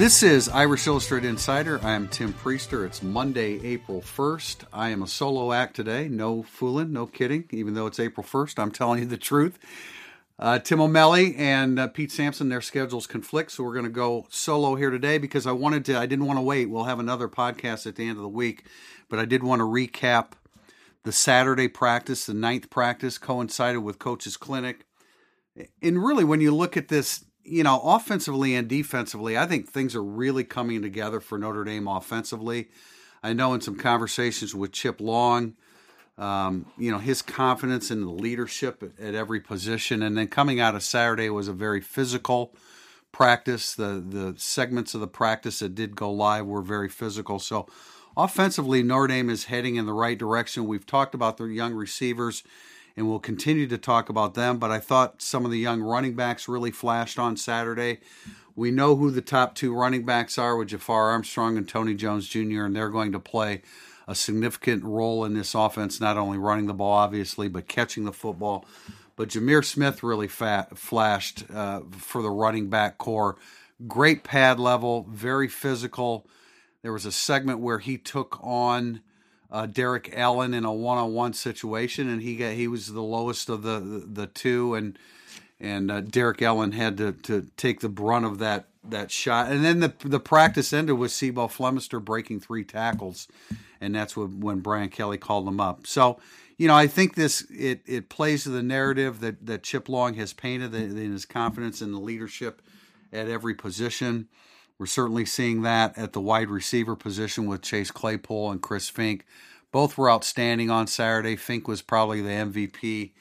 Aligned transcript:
This 0.00 0.22
is 0.22 0.48
Irish 0.48 0.86
Illustrated 0.86 1.28
Insider. 1.28 1.78
I 1.82 1.92
am 1.92 2.08
Tim 2.08 2.32
Prister. 2.32 2.86
It's 2.86 3.02
Monday, 3.02 3.62
April 3.62 4.00
1st. 4.00 4.64
I 4.72 4.88
am 4.88 5.02
a 5.02 5.06
solo 5.06 5.52
act 5.52 5.76
today. 5.76 6.08
No 6.08 6.42
fooling, 6.42 6.90
no 6.90 7.04
kidding. 7.04 7.44
Even 7.50 7.74
though 7.74 7.86
it's 7.86 8.00
April 8.00 8.26
1st, 8.26 8.58
I'm 8.58 8.70
telling 8.70 9.00
you 9.00 9.04
the 9.04 9.18
truth. 9.18 9.58
Uh, 10.38 10.58
Tim 10.58 10.80
O'Malley 10.80 11.36
and 11.36 11.78
uh, 11.78 11.86
Pete 11.86 12.10
Sampson, 12.10 12.48
their 12.48 12.62
schedules 12.62 13.06
conflict, 13.06 13.52
so 13.52 13.62
we're 13.62 13.74
going 13.74 13.84
to 13.84 13.90
go 13.90 14.24
solo 14.30 14.74
here 14.74 14.88
today 14.88 15.18
because 15.18 15.46
I 15.46 15.52
wanted 15.52 15.84
to. 15.84 15.98
I 15.98 16.06
didn't 16.06 16.24
want 16.24 16.38
to 16.38 16.42
wait. 16.42 16.70
We'll 16.70 16.84
have 16.84 16.98
another 16.98 17.28
podcast 17.28 17.86
at 17.86 17.96
the 17.96 18.08
end 18.08 18.16
of 18.16 18.22
the 18.22 18.28
week, 18.28 18.64
but 19.10 19.18
I 19.18 19.26
did 19.26 19.42
want 19.42 19.60
to 19.60 19.64
recap 19.64 20.32
the 21.02 21.12
Saturday 21.12 21.68
practice. 21.68 22.24
The 22.24 22.32
ninth 22.32 22.70
practice 22.70 23.18
coincided 23.18 23.80
with 23.80 23.98
Coach's 23.98 24.38
Clinic, 24.38 24.86
and 25.82 26.02
really, 26.02 26.24
when 26.24 26.40
you 26.40 26.56
look 26.56 26.78
at 26.78 26.88
this 26.88 27.26
you 27.44 27.62
know, 27.62 27.80
offensively 27.80 28.54
and 28.54 28.68
defensively, 28.68 29.36
I 29.36 29.46
think 29.46 29.68
things 29.68 29.94
are 29.94 30.02
really 30.02 30.44
coming 30.44 30.82
together 30.82 31.20
for 31.20 31.38
Notre 31.38 31.64
Dame 31.64 31.88
offensively. 31.88 32.68
I 33.22 33.32
know 33.32 33.54
in 33.54 33.60
some 33.60 33.76
conversations 33.76 34.54
with 34.54 34.72
Chip 34.72 35.00
Long, 35.00 35.54
um, 36.18 36.66
you 36.76 36.90
know, 36.90 36.98
his 36.98 37.22
confidence 37.22 37.90
in 37.90 38.02
the 38.02 38.10
leadership 38.10 38.82
at, 38.82 39.04
at, 39.04 39.14
every 39.14 39.40
position. 39.40 40.02
And 40.02 40.16
then 40.16 40.28
coming 40.28 40.60
out 40.60 40.74
of 40.74 40.82
Saturday 40.82 41.30
was 41.30 41.48
a 41.48 41.52
very 41.52 41.80
physical 41.80 42.54
practice. 43.10 43.74
The 43.74 44.04
the 44.06 44.34
segments 44.36 44.94
of 44.94 45.00
the 45.00 45.08
practice 45.08 45.60
that 45.60 45.74
did 45.74 45.96
go 45.96 46.12
live 46.12 46.46
were 46.46 46.62
very 46.62 46.88
physical. 46.88 47.38
So 47.38 47.66
offensively, 48.16 48.82
Notre 48.82 49.06
Dame 49.06 49.30
is 49.30 49.44
heading 49.44 49.76
in 49.76 49.86
the 49.86 49.94
right 49.94 50.18
direction. 50.18 50.66
We've 50.66 50.86
talked 50.86 51.14
about 51.14 51.38
their 51.38 51.48
young 51.48 51.72
receivers 51.72 52.42
and 52.96 53.08
we'll 53.08 53.18
continue 53.18 53.66
to 53.66 53.78
talk 53.78 54.08
about 54.08 54.34
them. 54.34 54.58
But 54.58 54.70
I 54.70 54.78
thought 54.78 55.22
some 55.22 55.44
of 55.44 55.50
the 55.50 55.58
young 55.58 55.80
running 55.80 56.14
backs 56.14 56.48
really 56.48 56.70
flashed 56.70 57.18
on 57.18 57.36
Saturday. 57.36 58.00
We 58.54 58.70
know 58.70 58.96
who 58.96 59.10
the 59.10 59.22
top 59.22 59.54
two 59.54 59.74
running 59.74 60.04
backs 60.04 60.36
are 60.36 60.56
with 60.56 60.68
Jafar 60.68 61.10
Armstrong 61.10 61.56
and 61.56 61.68
Tony 61.68 61.94
Jones 61.94 62.28
Jr., 62.28 62.64
and 62.64 62.76
they're 62.76 62.90
going 62.90 63.12
to 63.12 63.20
play 63.20 63.62
a 64.06 64.14
significant 64.14 64.82
role 64.82 65.24
in 65.24 65.34
this 65.34 65.54
offense, 65.54 66.00
not 66.00 66.16
only 66.16 66.36
running 66.36 66.66
the 66.66 66.74
ball, 66.74 66.92
obviously, 66.92 67.48
but 67.48 67.68
catching 67.68 68.04
the 68.04 68.12
football. 68.12 68.66
But 69.14 69.28
Jahmir 69.28 69.64
Smith 69.64 70.02
really 70.02 70.28
fat, 70.28 70.76
flashed 70.76 71.44
uh, 71.50 71.82
for 71.92 72.22
the 72.22 72.30
running 72.30 72.68
back 72.68 72.98
corps. 72.98 73.36
Great 73.86 74.24
pad 74.24 74.58
level, 74.58 75.06
very 75.08 75.46
physical. 75.46 76.26
There 76.82 76.92
was 76.92 77.06
a 77.06 77.12
segment 77.12 77.60
where 77.60 77.78
he 77.78 77.98
took 77.98 78.38
on 78.42 79.00
uh, 79.52 79.66
Derrik 79.66 80.12
Allen 80.16 80.54
in 80.54 80.64
a 80.64 80.72
one-on-one 80.72 81.32
situation, 81.32 82.08
and 82.08 82.22
he 82.22 82.36
got 82.36 82.52
he 82.52 82.68
was 82.68 82.92
the 82.92 83.02
lowest 83.02 83.48
of 83.48 83.62
the 83.62 83.80
the, 83.80 84.06
the 84.06 84.26
two, 84.26 84.74
and 84.74 84.98
and 85.58 85.90
uh, 85.90 86.00
Derrik 86.00 86.42
Allen 86.42 86.72
had 86.72 86.96
to, 86.98 87.12
to 87.12 87.46
take 87.56 87.80
the 87.80 87.88
brunt 87.88 88.24
of 88.24 88.38
that 88.38 88.66
that 88.84 89.10
shot, 89.10 89.50
and 89.50 89.64
then 89.64 89.80
the 89.80 89.92
the 90.04 90.20
practice 90.20 90.72
ended 90.72 90.98
with 90.98 91.12
C'Bo 91.12 91.48
Flemister 91.48 92.02
breaking 92.02 92.40
three 92.40 92.64
tackles, 92.64 93.28
and 93.80 93.94
that's 93.94 94.16
when 94.16 94.40
when 94.40 94.60
Brian 94.60 94.88
Kelly 94.88 95.18
called 95.18 95.46
him 95.46 95.60
up. 95.60 95.86
So. 95.86 96.18
You 96.56 96.68
know, 96.68 96.76
I 96.76 96.88
think 96.88 97.14
this 97.14 97.40
it, 97.48 97.80
it 97.86 98.10
plays 98.10 98.42
to 98.42 98.50
the 98.50 98.62
narrative 98.62 99.20
that, 99.20 99.46
that 99.46 99.62
Chip 99.62 99.88
Long 99.88 100.12
has 100.16 100.34
painted 100.34 100.74
in 100.74 101.10
his 101.10 101.24
confidence 101.24 101.80
in 101.80 101.90
the 101.90 101.98
leadership 101.98 102.60
at 103.14 103.28
every 103.28 103.54
position. 103.54 104.28
We're 104.80 104.86
certainly 104.86 105.26
seeing 105.26 105.60
that 105.60 105.98
at 105.98 106.14
the 106.14 106.22
wide 106.22 106.48
receiver 106.48 106.96
position 106.96 107.44
with 107.44 107.60
Chase 107.60 107.90
Claypool 107.90 108.50
and 108.50 108.62
Chris 108.62 108.90
Finke. 108.90 109.20
Both 109.72 109.98
were 109.98 110.10
outstanding 110.10 110.70
on 110.70 110.86
Saturday. 110.86 111.36
Finke 111.36 111.68
was 111.68 111.82
probably 111.82 112.22
the 112.22 112.30
MVP, 112.30 113.12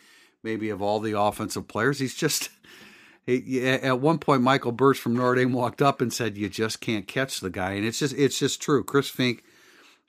maybe 0.42 0.70
of 0.70 0.82
all 0.82 1.02
the 1.02 1.20
offensive 1.20 1.68
players. 1.68 2.00
He's 2.00 2.16
just 2.16 2.50
he, 3.26 3.68
at 3.68 4.00
one 4.00 4.20
point 4.20 4.42
Michael 4.42 4.72
Bertsch 4.72 5.00
from 5.00 5.18
Notre 5.18 5.36
Dame 5.36 5.52
walked 5.52 5.82
up 5.82 6.00
and 6.00 6.14
said, 6.14 6.38
"You 6.38 6.48
just 6.48 6.80
can't 6.80 7.10
catch 7.10 7.42
the 7.42 7.50
guy," 7.50 7.74
and 7.74 7.86
it's 7.86 8.00
just 8.00 8.16
it's 8.16 8.40
just 8.40 8.62
true. 8.62 8.82
Chris 8.82 9.12
Finke 9.12 9.42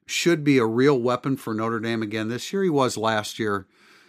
should 0.06 0.44
be 0.44 0.58
a 0.58 0.64
real 0.64 1.00
weapon 1.00 1.36
for 1.36 1.52
Notre 1.52 1.80
Dame 1.80 2.00
again 2.00 2.28
this 2.28 2.52
year. 2.52 2.62
He 2.62 2.70
was 2.70 2.96
last 2.96 3.40
year, 3.40 3.66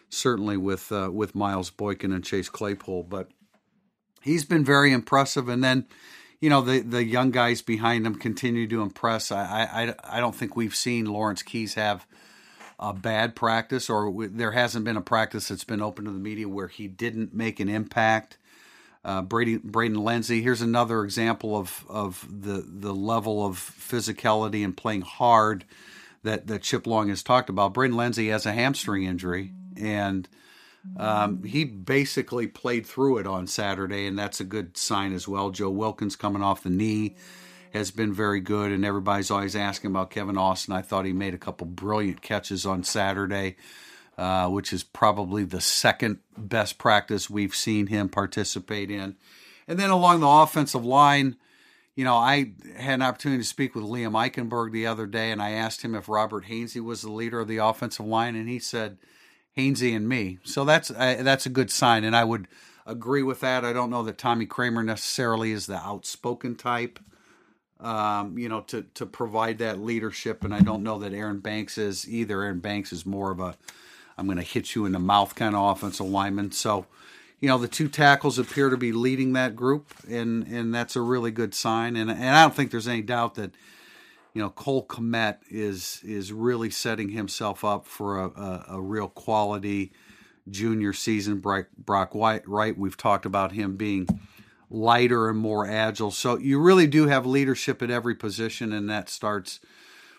certainly 0.09 0.57
with 0.57 0.91
uh, 0.91 1.09
with 1.11 1.33
Miles 1.33 1.71
Boykin 1.71 2.11
and 2.11 2.23
Chase 2.23 2.49
Claypool, 2.49 3.01
but 3.01 3.31
he's 4.21 4.45
been 4.45 4.63
very 4.63 4.91
impressive. 4.91 5.49
And 5.49 5.63
then 5.63 5.87
you 6.41 6.49
know 6.49 6.61
the 6.61 6.79
the 6.79 7.05
young 7.05 7.31
guys 7.31 7.61
behind 7.61 8.05
him 8.05 8.15
continue 8.15 8.67
to 8.67 8.81
impress. 8.81 9.31
I 9.31 9.93
I 10.03 10.17
I 10.17 10.19
don't 10.19 10.35
think 10.35 10.55
we've 10.55 10.75
seen 10.75 11.05
Lawrence 11.05 11.43
Keys 11.43 11.75
have 11.75 12.05
a 12.79 12.93
bad 12.93 13.35
practice, 13.35 13.89
or 13.89 14.27
there 14.27 14.51
hasn't 14.51 14.83
been 14.83 14.97
a 14.97 15.01
practice 15.01 15.47
that's 15.47 15.63
been 15.63 15.81
open 15.81 16.05
to 16.05 16.11
the 16.11 16.17
media 16.17 16.49
where 16.49 16.67
he 16.67 16.87
didn't 16.87 17.33
make 17.33 17.59
an 17.59 17.69
impact. 17.69 18.39
Uh, 19.05 19.21
Brady 19.21 19.57
Braden 19.57 20.03
Lenzy. 20.03 20.41
Here's 20.41 20.61
another 20.61 21.03
example 21.03 21.55
of 21.55 21.85
of 21.87 22.27
the 22.29 22.65
the 22.67 22.93
level 22.93 23.45
of 23.45 23.57
physicality 23.57 24.65
and 24.65 24.75
playing 24.75 25.01
hard 25.01 25.63
that 26.23 26.47
that 26.47 26.63
Chip 26.63 26.87
Long 26.87 27.09
has 27.09 27.21
talked 27.21 27.49
about. 27.49 27.73
Braden 27.73 27.95
Lenzy 27.95 28.29
has 28.29 28.47
a 28.47 28.51
hamstring 28.51 29.03
injury 29.03 29.53
and 29.77 30.27
um, 30.97 31.43
he 31.43 31.63
basically 31.63 32.47
played 32.47 32.85
through 32.85 33.19
it 33.19 33.27
on 33.27 33.47
Saturday, 33.47 34.07
and 34.07 34.17
that's 34.17 34.39
a 34.39 34.45
good 34.45 34.77
sign 34.77 35.13
as 35.13 35.27
well. 35.27 35.51
Joe 35.51 35.69
Wilkins 35.69 36.15
coming 36.15 36.41
off 36.41 36.63
the 36.63 36.69
knee 36.69 37.15
has 37.73 37.91
been 37.91 38.13
very 38.13 38.39
good, 38.39 38.71
and 38.71 38.83
everybody's 38.83 39.31
always 39.31 39.55
asking 39.55 39.91
about 39.91 40.09
Kevin 40.09 40.37
Austin. 40.37 40.73
I 40.73 40.81
thought 40.81 41.05
he 41.05 41.13
made 41.13 41.33
a 41.33 41.39
couple 41.39 41.67
brilliant 41.67 42.21
catches 42.21 42.65
on 42.65 42.83
Saturday, 42.83 43.57
uh, 44.17 44.49
which 44.49 44.73
is 44.73 44.83
probably 44.83 45.43
the 45.43 45.61
second 45.61 46.19
best 46.35 46.77
practice 46.77 47.29
we've 47.29 47.55
seen 47.55 47.87
him 47.87 48.09
participate 48.09 48.89
in. 48.89 49.15
And 49.67 49.79
then 49.79 49.91
along 49.91 50.19
the 50.19 50.27
offensive 50.27 50.83
line, 50.83 51.37
you 51.95 52.03
know, 52.03 52.15
I 52.15 52.53
had 52.75 52.95
an 52.95 53.01
opportunity 53.03 53.43
to 53.43 53.47
speak 53.47 53.75
with 53.75 53.83
Liam 53.83 54.13
Eichenberg 54.13 54.71
the 54.71 54.87
other 54.87 55.05
day, 55.05 55.31
and 55.31 55.41
I 55.41 55.51
asked 55.51 55.83
him 55.83 55.93
if 55.93 56.09
Robert 56.09 56.45
Hainsey 56.45 56.83
was 56.83 57.03
the 57.03 57.11
leader 57.11 57.39
of 57.39 57.47
the 57.47 57.57
offensive 57.57 58.05
line, 58.05 58.35
and 58.35 58.49
he 58.49 58.57
said– 58.57 58.97
Hainsey 59.57 59.95
and 59.95 60.07
me. 60.07 60.39
So 60.43 60.63
that's 60.65 60.91
uh, 60.91 61.17
that's 61.21 61.45
a 61.45 61.49
good 61.49 61.71
sign, 61.71 62.03
and 62.03 62.15
I 62.15 62.23
would 62.23 62.47
agree 62.85 63.23
with 63.23 63.41
that. 63.41 63.65
I 63.65 63.73
don't 63.73 63.89
know 63.89 64.03
that 64.03 64.17
Tommy 64.17 64.45
Kramer 64.45 64.83
necessarily 64.83 65.51
is 65.51 65.67
the 65.67 65.77
outspoken 65.77 66.55
type, 66.55 66.99
um, 67.79 68.37
you 68.37 68.49
know, 68.49 68.61
to 68.61 68.83
to 68.93 69.05
provide 69.05 69.57
that 69.59 69.79
leadership, 69.79 70.43
and 70.43 70.53
I 70.53 70.61
don't 70.61 70.83
know 70.83 70.99
that 70.99 71.13
Aaron 71.13 71.39
Banks 71.39 71.77
is 71.77 72.07
either. 72.07 72.41
Aaron 72.41 72.59
Banks 72.59 72.93
is 72.93 73.05
more 73.05 73.31
of 73.31 73.39
a 73.39 73.55
I'm 74.17 74.25
going 74.25 74.37
to 74.37 74.43
hit 74.43 74.75
you 74.75 74.85
in 74.85 74.91
the 74.91 74.99
mouth 74.99 75.35
kind 75.35 75.55
of 75.55 75.75
offensive 75.75 76.05
lineman. 76.05 76.51
So, 76.51 76.85
you 77.39 77.47
know, 77.47 77.57
the 77.57 77.67
two 77.67 77.87
tackles 77.87 78.37
appear 78.37 78.69
to 78.69 78.77
be 78.77 78.91
leading 78.91 79.33
that 79.33 79.55
group, 79.55 79.93
and 80.07 80.45
and 80.47 80.73
that's 80.73 80.95
a 80.95 81.01
really 81.01 81.31
good 81.31 81.53
sign. 81.53 81.95
And 81.95 82.09
and 82.09 82.29
I 82.29 82.43
don't 82.43 82.55
think 82.55 82.71
there's 82.71 82.87
any 82.87 83.01
doubt 83.01 83.35
that 83.35 83.51
you 84.33 84.41
know, 84.41 84.49
Cole 84.49 84.85
Kmet 84.85 85.37
is 85.49 86.01
is 86.03 86.31
really 86.31 86.69
setting 86.69 87.09
himself 87.09 87.65
up 87.65 87.85
for 87.85 88.19
a, 88.19 88.27
a, 88.29 88.65
a 88.69 88.81
real 88.81 89.07
quality 89.07 89.91
junior 90.49 90.93
season. 90.93 91.39
Brock, 91.39 91.67
Brock 91.77 92.11
Wright, 92.13 92.47
right? 92.47 92.77
We've 92.77 92.97
talked 92.97 93.25
about 93.25 93.51
him 93.51 93.75
being 93.75 94.07
lighter 94.69 95.29
and 95.29 95.37
more 95.37 95.67
agile. 95.67 96.11
So 96.11 96.37
you 96.37 96.59
really 96.59 96.87
do 96.87 97.07
have 97.07 97.25
leadership 97.25 97.81
at 97.81 97.91
every 97.91 98.15
position, 98.15 98.71
and 98.71 98.89
that 98.89 99.09
starts 99.09 99.59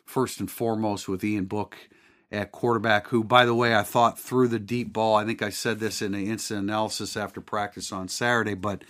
first 0.04 0.40
and 0.40 0.50
foremost 0.50 1.08
with 1.08 1.24
Ian 1.24 1.46
Book 1.46 1.76
at 2.30 2.52
quarterback, 2.52 3.08
who, 3.08 3.24
by 3.24 3.44
the 3.44 3.54
way, 3.54 3.74
I 3.74 3.82
thought 3.82 4.18
threw 4.18 4.48
the 4.48 4.58
deep 4.58 4.92
ball. 4.92 5.16
I 5.16 5.24
think 5.24 5.42
I 5.42 5.50
said 5.50 5.80
this 5.80 6.00
in 6.00 6.12
the 6.12 6.30
instant 6.30 6.62
analysis 6.62 7.16
after 7.16 7.40
practice 7.40 7.92
on 7.92 8.08
Saturday, 8.08 8.54
but 8.54 8.84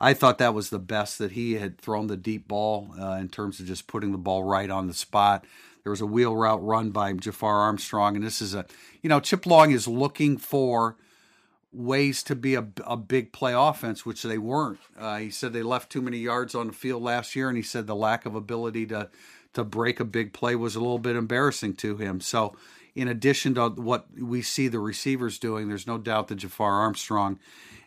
I 0.00 0.14
thought 0.14 0.38
that 0.38 0.54
was 0.54 0.70
the 0.70 0.78
best 0.78 1.18
that 1.18 1.32
he 1.32 1.54
had 1.54 1.78
thrown 1.78 2.06
the 2.06 2.16
deep 2.16 2.48
ball 2.48 2.94
uh, 3.00 3.12
in 3.12 3.28
terms 3.28 3.60
of 3.60 3.66
just 3.66 3.86
putting 3.86 4.12
the 4.12 4.18
ball 4.18 4.42
right 4.44 4.70
on 4.70 4.86
the 4.86 4.94
spot. 4.94 5.44
There 5.82 5.90
was 5.90 6.00
a 6.00 6.06
wheel 6.06 6.36
route 6.36 6.64
run 6.64 6.90
by 6.90 7.12
Jafar 7.12 7.60
Armstrong, 7.60 8.16
and 8.16 8.24
this 8.24 8.42
is 8.42 8.54
a, 8.54 8.66
you 9.02 9.08
know, 9.08 9.20
Chip 9.20 9.46
Long 9.46 9.70
is 9.70 9.86
looking 9.86 10.36
for 10.36 10.96
ways 11.72 12.22
to 12.24 12.34
be 12.34 12.54
a, 12.54 12.66
a 12.84 12.96
big 12.96 13.32
play 13.32 13.52
offense, 13.54 14.04
which 14.04 14.22
they 14.22 14.38
weren't. 14.38 14.80
Uh, 14.98 15.18
he 15.18 15.30
said 15.30 15.52
they 15.52 15.62
left 15.62 15.90
too 15.90 16.02
many 16.02 16.18
yards 16.18 16.54
on 16.54 16.68
the 16.68 16.72
field 16.72 17.02
last 17.02 17.36
year, 17.36 17.48
and 17.48 17.56
he 17.56 17.62
said 17.62 17.86
the 17.86 17.94
lack 17.94 18.26
of 18.26 18.34
ability 18.34 18.86
to 18.86 19.08
to 19.56 19.64
break 19.64 20.00
a 20.00 20.04
big 20.04 20.34
play 20.34 20.54
was 20.54 20.76
a 20.76 20.80
little 20.80 20.98
bit 20.98 21.16
embarrassing 21.16 21.74
to 21.74 21.96
him. 21.96 22.20
So, 22.20 22.54
in 22.94 23.08
addition 23.08 23.54
to 23.54 23.70
what 23.70 24.06
we 24.14 24.42
see 24.42 24.68
the 24.68 24.78
receivers 24.78 25.38
doing, 25.38 25.68
there's 25.68 25.86
no 25.86 25.96
doubt 25.96 26.28
that 26.28 26.36
Jafar 26.36 26.74
Armstrong 26.74 27.38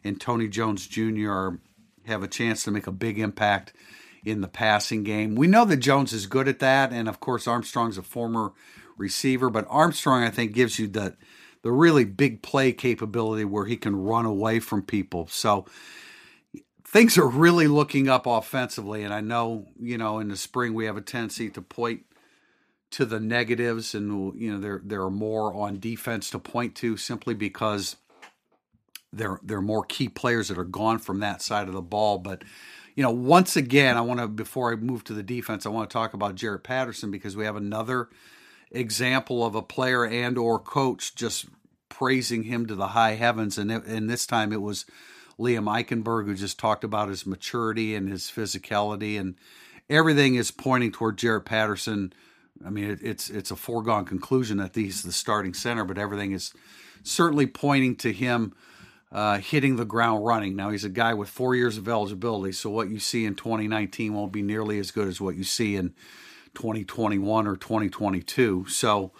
and 0.04 0.20
Tony 0.20 0.48
Jones 0.48 0.88
Jr. 0.88 1.30
Are, 1.30 1.60
have 2.10 2.24
a 2.24 2.28
chance 2.28 2.64
to 2.64 2.72
make 2.72 2.88
a 2.88 2.92
big 2.92 3.18
impact 3.18 3.74
in 4.26 4.42
the 4.42 4.48
passing 4.48 5.04
game. 5.04 5.36
We 5.36 5.48
know 5.48 5.66
that 5.66 5.78
Jones 5.78 6.14
is 6.14 6.28
good 6.28 6.48
at 6.48 6.60
that, 6.60 6.92
and 6.92 7.08
of 7.08 7.20
course 7.20 7.48
Armstrong's 7.48 7.98
a 7.98 8.04
former 8.04 8.52
receiver, 8.98 9.50
but 9.50 9.66
Armstrong 9.70 10.24
I 10.24 10.30
think 10.30 10.54
gives 10.54 10.78
you 10.78 10.88
the 10.88 11.16
the 11.62 11.72
really 11.72 12.06
big 12.06 12.42
play 12.42 12.72
capability 12.72 13.44
where 13.44 13.66
he 13.66 13.76
can 13.76 13.96
run 13.96 14.26
away 14.26 14.60
from 14.60 14.82
people. 14.82 15.28
So 15.28 15.66
things 16.86 17.18
are 17.18 17.28
really 17.28 17.68
looking 17.68 18.08
up 18.08 18.26
offensively, 18.26 19.04
and 19.04 19.14
I 19.14 19.22
know 19.22 19.68
you 19.80 19.98
know 19.98 20.20
in 20.20 20.30
the 20.30 20.38
spring 20.38 20.74
we 20.74 20.86
have 20.86 20.98
a 20.98 21.02
tendency 21.02 21.50
to 21.52 21.62
point 21.62 22.04
to 22.92 23.06
the 23.06 23.20
negatives, 23.20 23.94
and 23.94 24.40
you 24.40 24.52
know 24.52 24.60
there 24.60 24.82
there 24.84 25.02
are 25.02 25.12
more 25.12 25.54
on 25.54 25.80
defense 25.80 26.30
to 26.32 26.40
point 26.40 26.76
to 26.76 26.98
simply 26.98 27.34
because 27.34 27.96
there 29.12 29.40
there 29.44 29.58
are 29.58 29.62
more 29.62 29.84
key 29.84 30.10
players 30.10 30.48
that 30.50 30.58
are 30.58 30.66
gone 30.66 31.00
from 31.00 31.20
that 31.20 31.42
side 31.42 31.68
of 31.68 31.74
the 31.74 31.82
ball. 31.82 32.18
But 32.18 32.44
you 32.96 33.04
know, 33.04 33.12
once 33.12 33.56
again, 33.56 33.98
I 33.98 34.02
want 34.02 34.20
to 34.20 34.28
before 34.28 34.72
I 34.72 34.76
move 34.76 35.04
to 35.06 35.14
the 35.14 35.24
defense, 35.24 35.66
I 35.66 35.70
want 35.70 35.90
to 35.90 35.94
talk 35.94 36.14
about 36.14 36.36
Jarrett 36.36 36.64
Patterson 36.64 37.12
because 37.12 37.36
we 37.36 37.46
have 37.46 37.56
another 37.56 38.10
example 38.72 39.46
of 39.46 39.56
a 39.56 39.62
player 39.62 40.06
and 40.06 40.38
or 40.38 40.60
coach 40.60 41.16
just 41.16 41.48
praising 41.88 42.44
him 42.44 42.66
to 42.68 42.76
the 42.76 42.90
high 42.90 43.16
heavens, 43.16 43.58
and 43.58 43.72
it, 43.72 43.86
and 43.86 44.10
this 44.10 44.26
time 44.26 44.54
it 44.54 44.62
was. 44.62 44.86
Liam 45.40 45.72
Eichenberg, 45.74 46.26
who 46.26 46.36
just 46.36 46.60
talked 46.60 46.84
about 46.84 47.08
his 47.08 47.26
maturity 47.26 47.96
and 47.96 48.10
his 48.10 48.24
physicality, 48.24 49.18
and 49.18 49.36
everything 49.90 50.36
is 50.36 50.52
pointing 50.52 50.92
toward 50.92 51.18
Jarrett 51.18 51.46
Patterson 51.46 52.12
I 52.66 52.70
mean, 52.70 52.90
it, 52.90 53.00
it's 53.02 53.30
it's 53.30 53.52
a 53.52 53.56
foregone 53.56 54.06
conclusion 54.06 54.58
that 54.58 54.76
he's 54.76 55.04
the 55.04 55.12
starting 55.12 55.54
center, 55.54 55.86
but 55.86 55.98
everything 55.98 56.32
is 56.32 56.54
certainly 57.04 57.48
pointing 57.48 57.96
to 57.98 58.12
him 58.12 58.54
uh, 59.12 59.40
hitting 59.40 59.76
the 59.76 59.86
ground 59.86 60.26
running. 60.26 60.56
Now 60.56 60.70
he's 60.70 60.84
a 60.84 60.90
guy 60.90 61.14
with 61.14 61.30
four 61.30 61.56
years 61.56 61.78
of 61.78 61.88
eligibility, 61.88 62.52
so 62.52 62.70
what 62.70 62.90
you 62.90 63.00
see 63.00 63.26
in 63.26 63.36
2019 63.36 64.14
won't 64.14 64.32
be 64.32 64.42
nearly 64.42 64.80
as 64.80 64.92
good 64.92 65.08
as 65.08 65.20
what 65.20 65.36
you 65.36 65.44
see 65.44 65.76
in 65.76 65.94
2021 66.56 67.48
or 67.48 67.56
2022. 67.56 68.68
So 68.68 69.12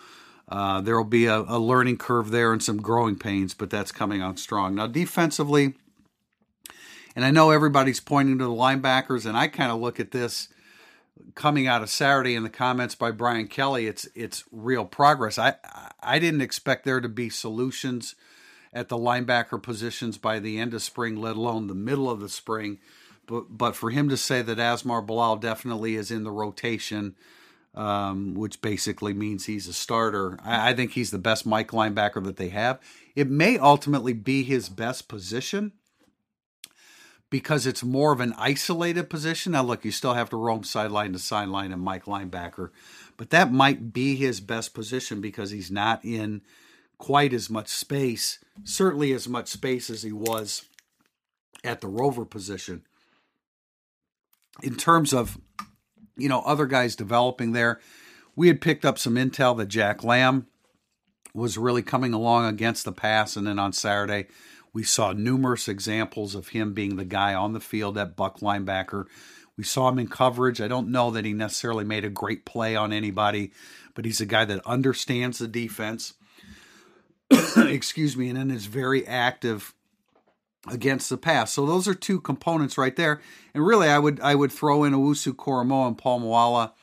uh, 0.48 0.82
there 0.82 0.98
will 0.98 1.04
be 1.04 1.26
a, 1.26 1.40
a 1.42 1.60
learning 1.60 1.98
curve 1.98 2.32
there 2.32 2.54
and 2.54 2.62
some 2.62 2.82
growing 2.82 3.18
pains, 3.18 3.54
but 3.54 3.70
that's 3.70 3.92
coming 3.92 4.22
on 4.22 4.38
strong. 4.38 4.76
Now 4.76 4.88
defensively, 4.88 5.74
and 7.16 7.26
I 7.26 7.32
know 7.32 7.50
everybody's 7.50 8.00
pointing 8.00 8.38
to 8.40 8.46
the 8.46 8.52
linebackers, 8.52 9.26
and 9.26 9.36
I 9.36 9.48
kind 9.48 9.72
of 9.72 9.80
look 9.80 10.00
at 10.00 10.12
this 10.12 10.50
coming 11.36 11.68
out 11.68 11.82
of 11.82 11.90
Saturday 11.90 12.36
in 12.36 12.44
the 12.44 12.50
comments 12.50 12.96
by 12.96 13.12
Brian 13.12 13.48
Kelly, 13.48 13.88
it's 13.88 14.08
it's 14.16 14.44
real 14.52 14.86
progress. 14.86 15.38
I 15.38 15.56
I 16.02 16.20
didn't 16.20 16.42
expect 16.42 16.86
there 16.86 17.02
to 17.02 17.10
be 17.10 17.30
solutions 17.30 18.16
at 18.74 18.90
the 18.90 18.98
linebacker 18.98 19.62
positions 19.62 20.18
by 20.18 20.40
the 20.40 20.60
end 20.60 20.74
of 20.74 20.82
spring, 20.82 21.16
let 21.16 21.36
alone 21.36 21.68
the 21.68 21.76
middle 21.76 22.10
of 22.10 22.20
the 22.20 22.30
spring. 22.30 22.80
But 23.26 23.58
but 23.58 23.76
for 23.76 23.90
him 23.92 24.10
to 24.10 24.18
say 24.18 24.42
that 24.42 24.58
Asmar 24.58 25.06
Bilal 25.06 25.38
definitely 25.38 25.96
is 25.96 26.12
in 26.12 26.24
the 26.24 26.32
rotation, 26.32 27.16
um, 27.76 28.34
which 28.34 28.62
basically 28.62 29.14
means 29.14 29.46
he's 29.46 29.68
a 29.68 29.74
starter, 29.74 30.40
I, 30.44 30.72
I 30.72 30.74
think 30.74 30.92
he's 30.92 31.12
the 31.12 31.20
best 31.20 31.46
Mike 31.46 31.70
linebacker 31.70 32.24
that 32.26 32.38
they 32.38 32.50
have. 32.50 32.80
It 33.16 33.30
may 33.30 33.58
ultimately 33.58 34.14
be 34.14 34.44
his 34.44 34.70
best 34.70 35.08
position 35.08 35.74
because 37.30 37.68
it's 37.68 37.84
more 37.84 38.12
of 38.12 38.20
an 38.20 38.34
isolated 38.38 39.10
position. 39.10 39.52
Now, 39.52 39.64
look, 39.64 39.86
you 39.86 39.92
still 39.92 40.16
have 40.16 40.32
to 40.32 40.38
roam 40.38 40.64
sideline 40.64 41.14
to 41.14 41.20
sideline 41.20 41.72
and 41.72 41.82
Mike 41.82 42.06
linebacker, 42.06 42.72
but 43.18 43.30
that 43.30 43.52
might 43.52 43.94
be 43.94 44.16
his 44.16 44.40
best 44.40 44.74
position 44.74 45.22
because 45.22 45.52
he's 45.52 45.70
not 45.70 46.04
in 46.04 46.42
quite 47.00 47.34
as 47.34 47.50
much 47.50 47.70
space, 47.70 48.38
certainly 48.64 49.12
as 49.14 49.28
much 49.28 49.48
space 49.48 49.90
as 49.90 50.04
he 50.04 50.12
was 50.12 50.66
at 51.64 51.82
the 51.82 51.88
rover 51.88 52.26
position. 52.26 52.84
In 54.62 54.76
terms 54.76 55.14
of, 55.14 55.40
you 56.16 56.30
know, 56.30 56.42
other 56.42 56.68
guys 56.68 56.96
developing 56.96 57.54
there, 57.54 57.80
we 58.36 58.48
had 58.48 58.62
picked 58.62 58.86
up 58.86 59.00
some 59.00 59.16
intel 59.16 59.58
that 59.58 59.70
Jack 59.70 60.04
Lamb 60.04 60.48
was 61.34 61.58
really 61.58 61.82
coming 61.82 62.14
along 62.14 62.46
against 62.46 62.86
the 62.86 62.92
pass, 62.92 63.36
and 63.36 63.48
then 63.48 63.60
on 63.60 63.74
Saturday, 63.74 64.28
we 64.74 64.84
saw 64.84 65.14
numerous 65.14 65.68
examples 65.68 66.36
of 66.36 66.50
him 66.50 66.74
being 66.74 66.96
the 66.96 67.06
guy 67.06 67.34
on 67.34 67.54
the 67.54 67.60
field 67.60 67.98
at 67.98 68.16
buck 68.16 68.40
linebacker. 68.40 69.06
We 69.58 69.64
saw 69.64 69.90
him 69.90 70.00
in 70.00 70.08
coverage. 70.08 70.62
I 70.62 70.68
don't 70.68 70.92
know 70.92 71.12
that 71.12 71.26
he 71.26 71.34
necessarily 71.34 71.86
made 71.86 72.06
a 72.06 72.10
great 72.10 72.46
play 72.46 72.76
on 72.76 72.94
anybody, 72.94 73.52
but 73.94 74.06
he's 74.06 74.22
a 74.22 74.26
guy 74.26 74.46
that 74.46 74.66
understands 74.66 75.40
the 75.40 75.48
defense. 75.48 76.14
Excuse 77.58 78.18
me, 78.18 78.30
and 78.30 78.38
then 78.38 78.52
is 78.52 78.66
very 78.66 79.06
active 79.08 79.74
against 80.68 81.10
the 81.10 81.18
pass. 81.18 81.52
So 81.54 81.66
those 81.66 81.88
are 81.88 81.94
two 81.94 82.20
components 82.20 82.78
right 82.78 82.96
there. 82.96 83.22
And 83.54 83.66
really, 83.66 83.88
I 83.88 84.00
would 84.00 84.20
I 84.22 84.36
would 84.36 84.52
throw 84.52 84.84
in 84.84 84.94
Owusu 84.94 85.34
Koramoah 85.34 85.88
and 85.88 85.98
Paul 85.98 86.22
Moala 86.22 86.74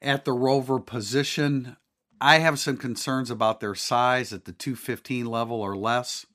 at 0.00 0.24
the 0.24 0.32
rover 0.32 0.78
position. 0.78 1.76
I 2.20 2.38
have 2.38 2.58
some 2.58 2.76
concerns 2.76 3.30
about 3.30 3.60
their 3.60 3.74
size 3.74 4.32
at 4.32 4.44
the 4.44 4.52
215 4.52 5.26
level 5.26 5.60
or 5.60 5.76
less 5.76 6.26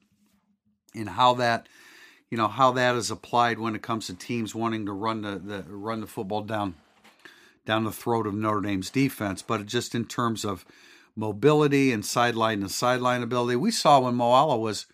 and 0.93 1.09
how 1.09 1.33
that 1.35 1.67
you 2.29 2.37
know 2.37 2.47
how 2.47 2.71
that 2.71 2.95
is 2.95 3.09
applied 3.09 3.59
when 3.59 3.75
it 3.75 3.81
comes 3.81 4.07
to 4.07 4.13
teams 4.13 4.53
wanting 4.53 4.85
to 4.85 4.91
run 4.91 5.21
the, 5.21 5.39
the 5.39 5.63
run 5.67 6.01
the 6.01 6.07
football 6.07 6.41
down 6.41 6.75
down 7.65 7.83
the 7.83 7.91
throat 7.91 8.25
of 8.25 8.33
Notre 8.33 8.61
Dame's 8.61 8.89
defense, 8.89 9.41
but 9.41 9.65
just 9.65 9.93
in 9.93 10.05
terms 10.05 10.45
of 10.45 10.65
mobility 11.17 11.91
and 11.91 12.05
sideline 12.05 12.61
to 12.61 12.69
sideline 12.69 13.23
ability, 13.23 13.55
we 13.55 13.71
saw 13.71 13.99
when 13.99 14.13
Moala 14.13 14.57
was 14.59 14.85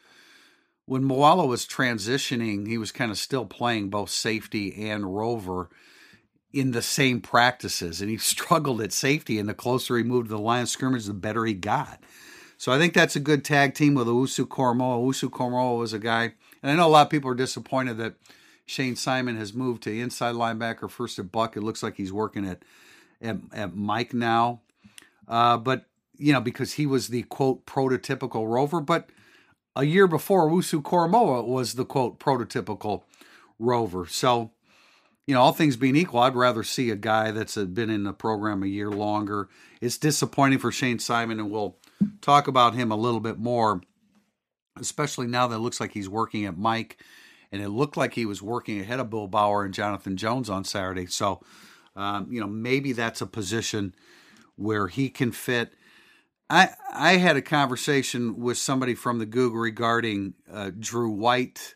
when 0.85 1.03
Moala 1.03 1.47
was 1.47 1.65
transitioning, 1.65 2.67
he 2.67 2.77
was 2.77 2.91
kind 2.91 3.11
of 3.11 3.17
still 3.17 3.45
playing 3.45 3.89
both 3.89 4.09
safety 4.09 4.89
and 4.89 5.15
rover 5.15 5.69
in 6.51 6.71
the 6.71 6.81
same 6.81 7.21
practices, 7.21 8.01
and 8.01 8.09
he 8.09 8.17
struggled 8.33 8.81
at 8.81 8.91
safety. 8.91 9.39
And 9.39 9.47
the 9.47 9.53
closer 9.53 9.97
he 9.97 10.03
moved 10.03 10.27
to 10.29 10.35
the 10.35 10.41
line 10.41 10.63
of 10.63 10.69
scrimmage, 10.69 11.05
the 11.05 11.13
better 11.13 11.45
he 11.45 11.53
got. 11.53 12.01
So 12.57 12.71
I 12.71 12.77
think 12.77 12.93
that's 12.93 13.15
a 13.15 13.21
good 13.21 13.43
tag 13.43 13.73
team 13.73 13.93
with 13.93 14.07
Owusu 14.07 14.47
Koramoah. 14.47 15.03
Owusu 15.03 15.29
Koramoah 15.29 15.79
was 15.79 15.91
a 15.91 15.99
guy, 15.99 16.33
and 16.61 16.71
I 16.71 16.75
know 16.75 16.87
a 16.87 16.89
lot 16.89 17.07
of 17.07 17.09
people 17.09 17.29
are 17.29 17.35
disappointed 17.35 17.97
that 17.97 18.15
Shane 18.65 18.95
Simon 18.95 19.35
has 19.35 19.53
moved 19.53 19.83
to 19.83 19.99
inside 19.99 20.35
linebacker 20.35 20.89
first 20.89 21.19
at 21.19 21.31
Buck. 21.31 21.57
It 21.57 21.63
looks 21.63 21.83
like 21.83 21.97
he's 21.97 22.13
working 22.13 22.45
at 22.47 22.63
at, 23.21 23.37
at 23.53 23.75
Mike 23.75 24.13
now, 24.13 24.61
uh, 25.27 25.57
but 25.57 25.85
you 26.17 26.33
know 26.33 26.41
because 26.41 26.73
he 26.73 26.85
was 26.85 27.07
the 27.07 27.23
quote 27.23 27.65
prototypical 27.65 28.47
rover. 28.47 28.81
But 28.81 29.09
a 29.75 29.83
year 29.83 30.07
before, 30.07 30.49
Owusu 30.49 30.81
Koramoah 30.81 31.47
was 31.47 31.73
the 31.73 31.85
quote 31.85 32.19
prototypical 32.19 33.03
rover. 33.59 34.05
So 34.05 34.51
you 35.25 35.33
know, 35.33 35.41
all 35.41 35.53
things 35.53 35.77
being 35.77 35.95
equal, 35.95 36.19
I'd 36.19 36.35
rather 36.35 36.63
see 36.63 36.89
a 36.89 36.95
guy 36.95 37.31
that's 37.31 37.55
been 37.55 37.89
in 37.89 38.03
the 38.03 38.13
program 38.13 38.61
a 38.61 38.67
year 38.67 38.89
longer. 38.89 39.47
It's 39.79 39.97
disappointing 39.97 40.59
for 40.59 40.71
Shane 40.71 40.99
Simon, 40.99 41.39
and 41.39 41.49
we'll 41.49 41.77
talk 42.21 42.47
about 42.47 42.75
him 42.75 42.91
a 42.91 42.97
little 42.97 43.21
bit 43.21 43.39
more, 43.39 43.81
especially 44.77 45.27
now 45.27 45.47
that 45.47 45.55
it 45.55 45.59
looks 45.59 45.79
like 45.79 45.91
he's 45.93 46.09
working 46.09 46.45
at 46.45 46.57
Mike, 46.57 47.01
and 47.51 47.61
it 47.61 47.69
looked 47.69 47.95
like 47.95 48.15
he 48.15 48.25
was 48.25 48.41
working 48.41 48.81
ahead 48.81 48.99
of 48.99 49.09
Bo 49.09 49.27
Bauer 49.27 49.63
and 49.63 49.73
Jonathan 49.73 50.17
Jones 50.17 50.49
on 50.49 50.65
Saturday. 50.65 51.05
So, 51.05 51.41
um, 51.95 52.27
you 52.29 52.41
know, 52.41 52.47
maybe 52.47 52.91
that's 52.91 53.21
a 53.21 53.27
position 53.27 53.95
where 54.57 54.87
he 54.87 55.09
can 55.09 55.31
fit. 55.31 55.73
I 56.49 56.69
I 56.93 57.17
had 57.17 57.37
a 57.37 57.41
conversation 57.41 58.39
with 58.39 58.57
somebody 58.57 58.95
from 58.95 59.19
the 59.19 59.25
Google 59.25 59.59
regarding 59.59 60.33
uh, 60.51 60.71
Drew 60.77 61.09
White. 61.09 61.75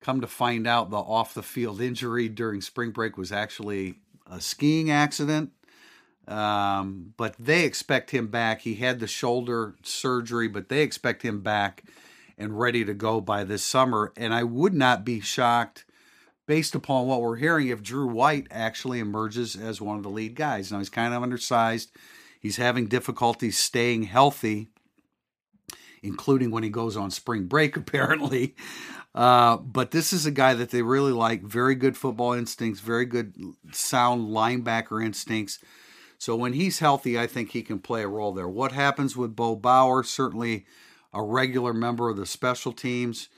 Come 0.00 0.20
to 0.20 0.26
find 0.26 0.66
out, 0.66 0.90
the 0.90 0.96
off 0.96 1.34
the 1.34 1.42
field 1.42 1.80
injury 1.80 2.28
during 2.28 2.60
spring 2.60 2.90
break 2.90 3.16
was 3.16 3.32
actually 3.32 3.96
a 4.30 4.40
skiing 4.40 4.90
accident. 4.90 5.50
Um, 6.28 7.14
but 7.16 7.36
they 7.38 7.64
expect 7.64 8.10
him 8.10 8.26
back. 8.26 8.62
He 8.62 8.74
had 8.74 8.98
the 8.98 9.06
shoulder 9.06 9.76
surgery, 9.82 10.48
but 10.48 10.68
they 10.68 10.82
expect 10.82 11.22
him 11.22 11.40
back 11.40 11.84
and 12.36 12.58
ready 12.58 12.84
to 12.84 12.94
go 12.94 13.20
by 13.20 13.44
this 13.44 13.62
summer. 13.62 14.12
And 14.16 14.34
I 14.34 14.42
would 14.42 14.74
not 14.74 15.04
be 15.04 15.20
shocked, 15.20 15.84
based 16.46 16.74
upon 16.74 17.06
what 17.06 17.20
we're 17.20 17.36
hearing, 17.36 17.68
if 17.68 17.82
Drew 17.82 18.08
White 18.08 18.48
actually 18.50 18.98
emerges 18.98 19.56
as 19.56 19.80
one 19.80 19.96
of 19.96 20.02
the 20.02 20.10
lead 20.10 20.34
guys. 20.34 20.70
Now, 20.70 20.78
he's 20.78 20.90
kind 20.90 21.14
of 21.14 21.22
undersized, 21.22 21.92
he's 22.46 22.56
having 22.58 22.86
difficulty 22.86 23.50
staying 23.50 24.04
healthy, 24.04 24.68
including 26.00 26.52
when 26.52 26.62
he 26.62 26.70
goes 26.70 26.96
on 26.96 27.10
spring 27.10 27.46
break, 27.46 27.76
apparently. 27.76 28.54
Uh, 29.16 29.56
but 29.56 29.90
this 29.90 30.12
is 30.12 30.26
a 30.26 30.30
guy 30.30 30.54
that 30.54 30.70
they 30.70 30.82
really 30.82 31.10
like. 31.10 31.42
Very 31.42 31.74
good 31.74 31.96
football 31.96 32.34
instincts, 32.34 32.80
very 32.80 33.04
good 33.04 33.34
sound 33.72 34.28
linebacker 34.28 35.04
instincts. 35.04 35.58
So 36.18 36.36
when 36.36 36.52
he's 36.52 36.78
healthy, 36.78 37.18
I 37.18 37.26
think 37.26 37.50
he 37.50 37.62
can 37.62 37.80
play 37.80 38.04
a 38.04 38.08
role 38.08 38.32
there. 38.32 38.48
What 38.48 38.72
happens 38.72 39.16
with 39.16 39.34
Bo 39.34 39.56
Bauer? 39.56 40.04
Certainly 40.04 40.66
a 41.12 41.22
regular 41.22 41.74
member 41.74 42.08
of 42.08 42.16
the 42.16 42.26
special 42.26 42.72
teams. 42.72 43.28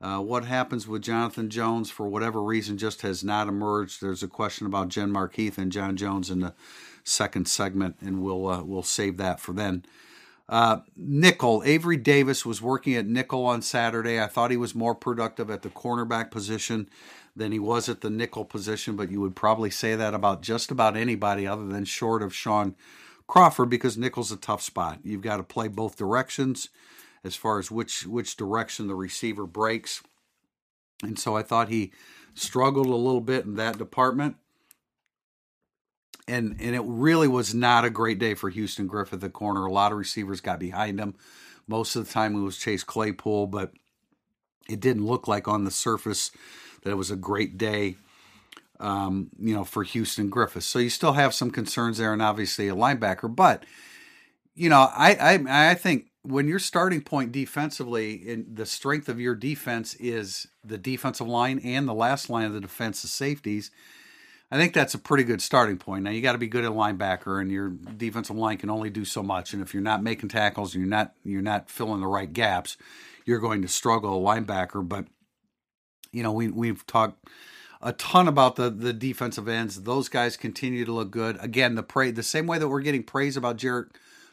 Uh, 0.00 0.18
what 0.18 0.44
happens 0.44 0.88
with 0.88 1.02
Jonathan 1.02 1.48
Jones 1.48 1.90
for 1.90 2.08
whatever 2.08 2.42
reason 2.42 2.76
just 2.76 3.02
has 3.02 3.22
not 3.22 3.48
emerged. 3.48 4.00
There's 4.00 4.22
a 4.22 4.28
question 4.28 4.66
about 4.66 4.88
Genmark 4.88 5.34
Heath 5.34 5.58
and 5.58 5.72
John 5.72 5.96
Jones 5.96 6.30
in 6.30 6.40
the 6.40 6.54
second 7.08 7.48
segment, 7.48 7.96
and 8.00 8.22
we'll 8.22 8.46
uh, 8.48 8.62
we'll 8.62 8.82
save 8.82 9.16
that 9.18 9.40
for 9.40 9.52
then. 9.52 9.84
Uh, 10.48 10.78
nickel, 10.96 11.62
Avery 11.66 11.98
Davis 11.98 12.46
was 12.46 12.62
working 12.62 12.94
at 12.94 13.06
nickel 13.06 13.44
on 13.44 13.60
Saturday. 13.60 14.20
I 14.20 14.26
thought 14.28 14.50
he 14.50 14.56
was 14.56 14.74
more 14.74 14.94
productive 14.94 15.50
at 15.50 15.60
the 15.62 15.68
cornerback 15.68 16.30
position 16.30 16.88
than 17.36 17.52
he 17.52 17.58
was 17.58 17.88
at 17.88 18.00
the 18.00 18.08
nickel 18.08 18.46
position, 18.46 18.96
but 18.96 19.10
you 19.10 19.20
would 19.20 19.36
probably 19.36 19.70
say 19.70 19.94
that 19.94 20.14
about 20.14 20.42
just 20.42 20.70
about 20.70 20.96
anybody 20.96 21.46
other 21.46 21.66
than 21.66 21.84
short 21.84 22.22
of 22.22 22.34
Shaun 22.34 22.74
Crawford 23.26 23.68
because 23.68 23.98
nickel's 23.98 24.32
a 24.32 24.36
tough 24.36 24.62
spot. 24.62 25.00
You've 25.04 25.22
got 25.22 25.36
to 25.36 25.42
play 25.42 25.68
both 25.68 25.96
directions 25.96 26.70
as 27.22 27.36
far 27.36 27.58
as 27.58 27.70
which 27.70 28.06
which 28.06 28.36
direction 28.36 28.86
the 28.86 28.94
receiver 28.94 29.46
breaks. 29.46 30.02
And 31.02 31.18
so 31.18 31.36
I 31.36 31.42
thought 31.42 31.68
he 31.68 31.92
struggled 32.34 32.86
a 32.86 32.94
little 32.94 33.20
bit 33.20 33.44
in 33.44 33.56
that 33.56 33.78
department. 33.78 34.36
And 36.28 36.56
and 36.60 36.76
it 36.76 36.82
really 36.84 37.26
was 37.26 37.54
not 37.54 37.84
a 37.84 37.90
great 37.90 38.18
day 38.18 38.34
for 38.34 38.50
Houston 38.50 38.86
Griffith 38.86 39.20
the 39.20 39.30
corner. 39.30 39.64
A 39.64 39.72
lot 39.72 39.92
of 39.92 39.98
receivers 39.98 40.40
got 40.40 40.60
behind 40.60 41.00
him. 41.00 41.14
Most 41.66 41.96
of 41.96 42.06
the 42.06 42.12
time 42.12 42.36
it 42.36 42.40
was 42.40 42.58
Chase 42.58 42.84
Claypool, 42.84 43.46
but 43.46 43.72
it 44.68 44.80
didn't 44.80 45.06
look 45.06 45.26
like 45.26 45.48
on 45.48 45.64
the 45.64 45.70
surface 45.70 46.30
that 46.82 46.90
it 46.90 46.96
was 46.96 47.10
a 47.10 47.16
great 47.16 47.58
day, 47.58 47.96
um, 48.78 49.30
you 49.38 49.54
know, 49.54 49.64
for 49.64 49.82
Houston 49.82 50.28
Griffith. 50.28 50.64
So 50.64 50.78
you 50.78 50.90
still 50.90 51.14
have 51.14 51.34
some 51.34 51.50
concerns 51.50 51.98
there, 51.98 52.12
and 52.12 52.22
obviously 52.22 52.68
a 52.68 52.74
linebacker. 52.74 53.34
But 53.34 53.64
you 54.54 54.68
know, 54.68 54.88
I 54.94 55.14
I, 55.14 55.70
I 55.70 55.74
think 55.74 56.06
when 56.22 56.46
your 56.46 56.58
starting 56.58 57.00
point 57.00 57.32
defensively, 57.32 58.30
and 58.30 58.54
the 58.54 58.66
strength 58.66 59.08
of 59.08 59.18
your 59.18 59.34
defense 59.34 59.94
is 59.94 60.46
the 60.62 60.76
defensive 60.78 61.26
line 61.26 61.58
and 61.60 61.88
the 61.88 61.94
last 61.94 62.28
line 62.28 62.44
of 62.44 62.52
the 62.52 62.60
defense, 62.60 63.00
the 63.00 63.08
safeties. 63.08 63.70
I 64.50 64.56
think 64.56 64.72
that's 64.72 64.94
a 64.94 64.98
pretty 64.98 65.24
good 65.24 65.42
starting 65.42 65.76
point. 65.76 66.04
Now 66.04 66.10
you 66.10 66.22
got 66.22 66.32
to 66.32 66.38
be 66.38 66.46
good 66.46 66.64
at 66.64 66.70
linebacker, 66.70 67.40
and 67.40 67.50
your 67.50 67.68
defensive 67.68 68.36
line 68.36 68.56
can 68.56 68.70
only 68.70 68.88
do 68.88 69.04
so 69.04 69.22
much. 69.22 69.52
And 69.52 69.62
if 69.62 69.74
you're 69.74 69.82
not 69.82 70.02
making 70.02 70.30
tackles, 70.30 70.74
you're 70.74 70.86
not 70.86 71.12
you're 71.22 71.42
not 71.42 71.70
filling 71.70 72.00
the 72.00 72.06
right 72.06 72.32
gaps, 72.32 72.76
you're 73.26 73.40
going 73.40 73.62
to 73.62 73.68
struggle 73.68 74.22
linebacker. 74.22 74.86
But 74.86 75.06
you 76.12 76.22
know, 76.22 76.32
we 76.32 76.48
we've 76.48 76.86
talked 76.86 77.28
a 77.82 77.92
ton 77.92 78.26
about 78.26 78.56
the 78.56 78.70
the 78.70 78.94
defensive 78.94 79.48
ends. 79.48 79.82
Those 79.82 80.08
guys 80.08 80.36
continue 80.36 80.86
to 80.86 80.92
look 80.92 81.10
good. 81.10 81.36
Again, 81.40 81.74
the 81.74 81.82
praise 81.82 82.14
the 82.14 82.22
same 82.22 82.46
way 82.46 82.58
that 82.58 82.68
we're 82.68 82.80
getting 82.80 83.02
praise 83.02 83.36
about 83.36 83.58
Jarrett 83.58 83.88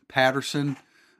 Patterson 0.07 0.77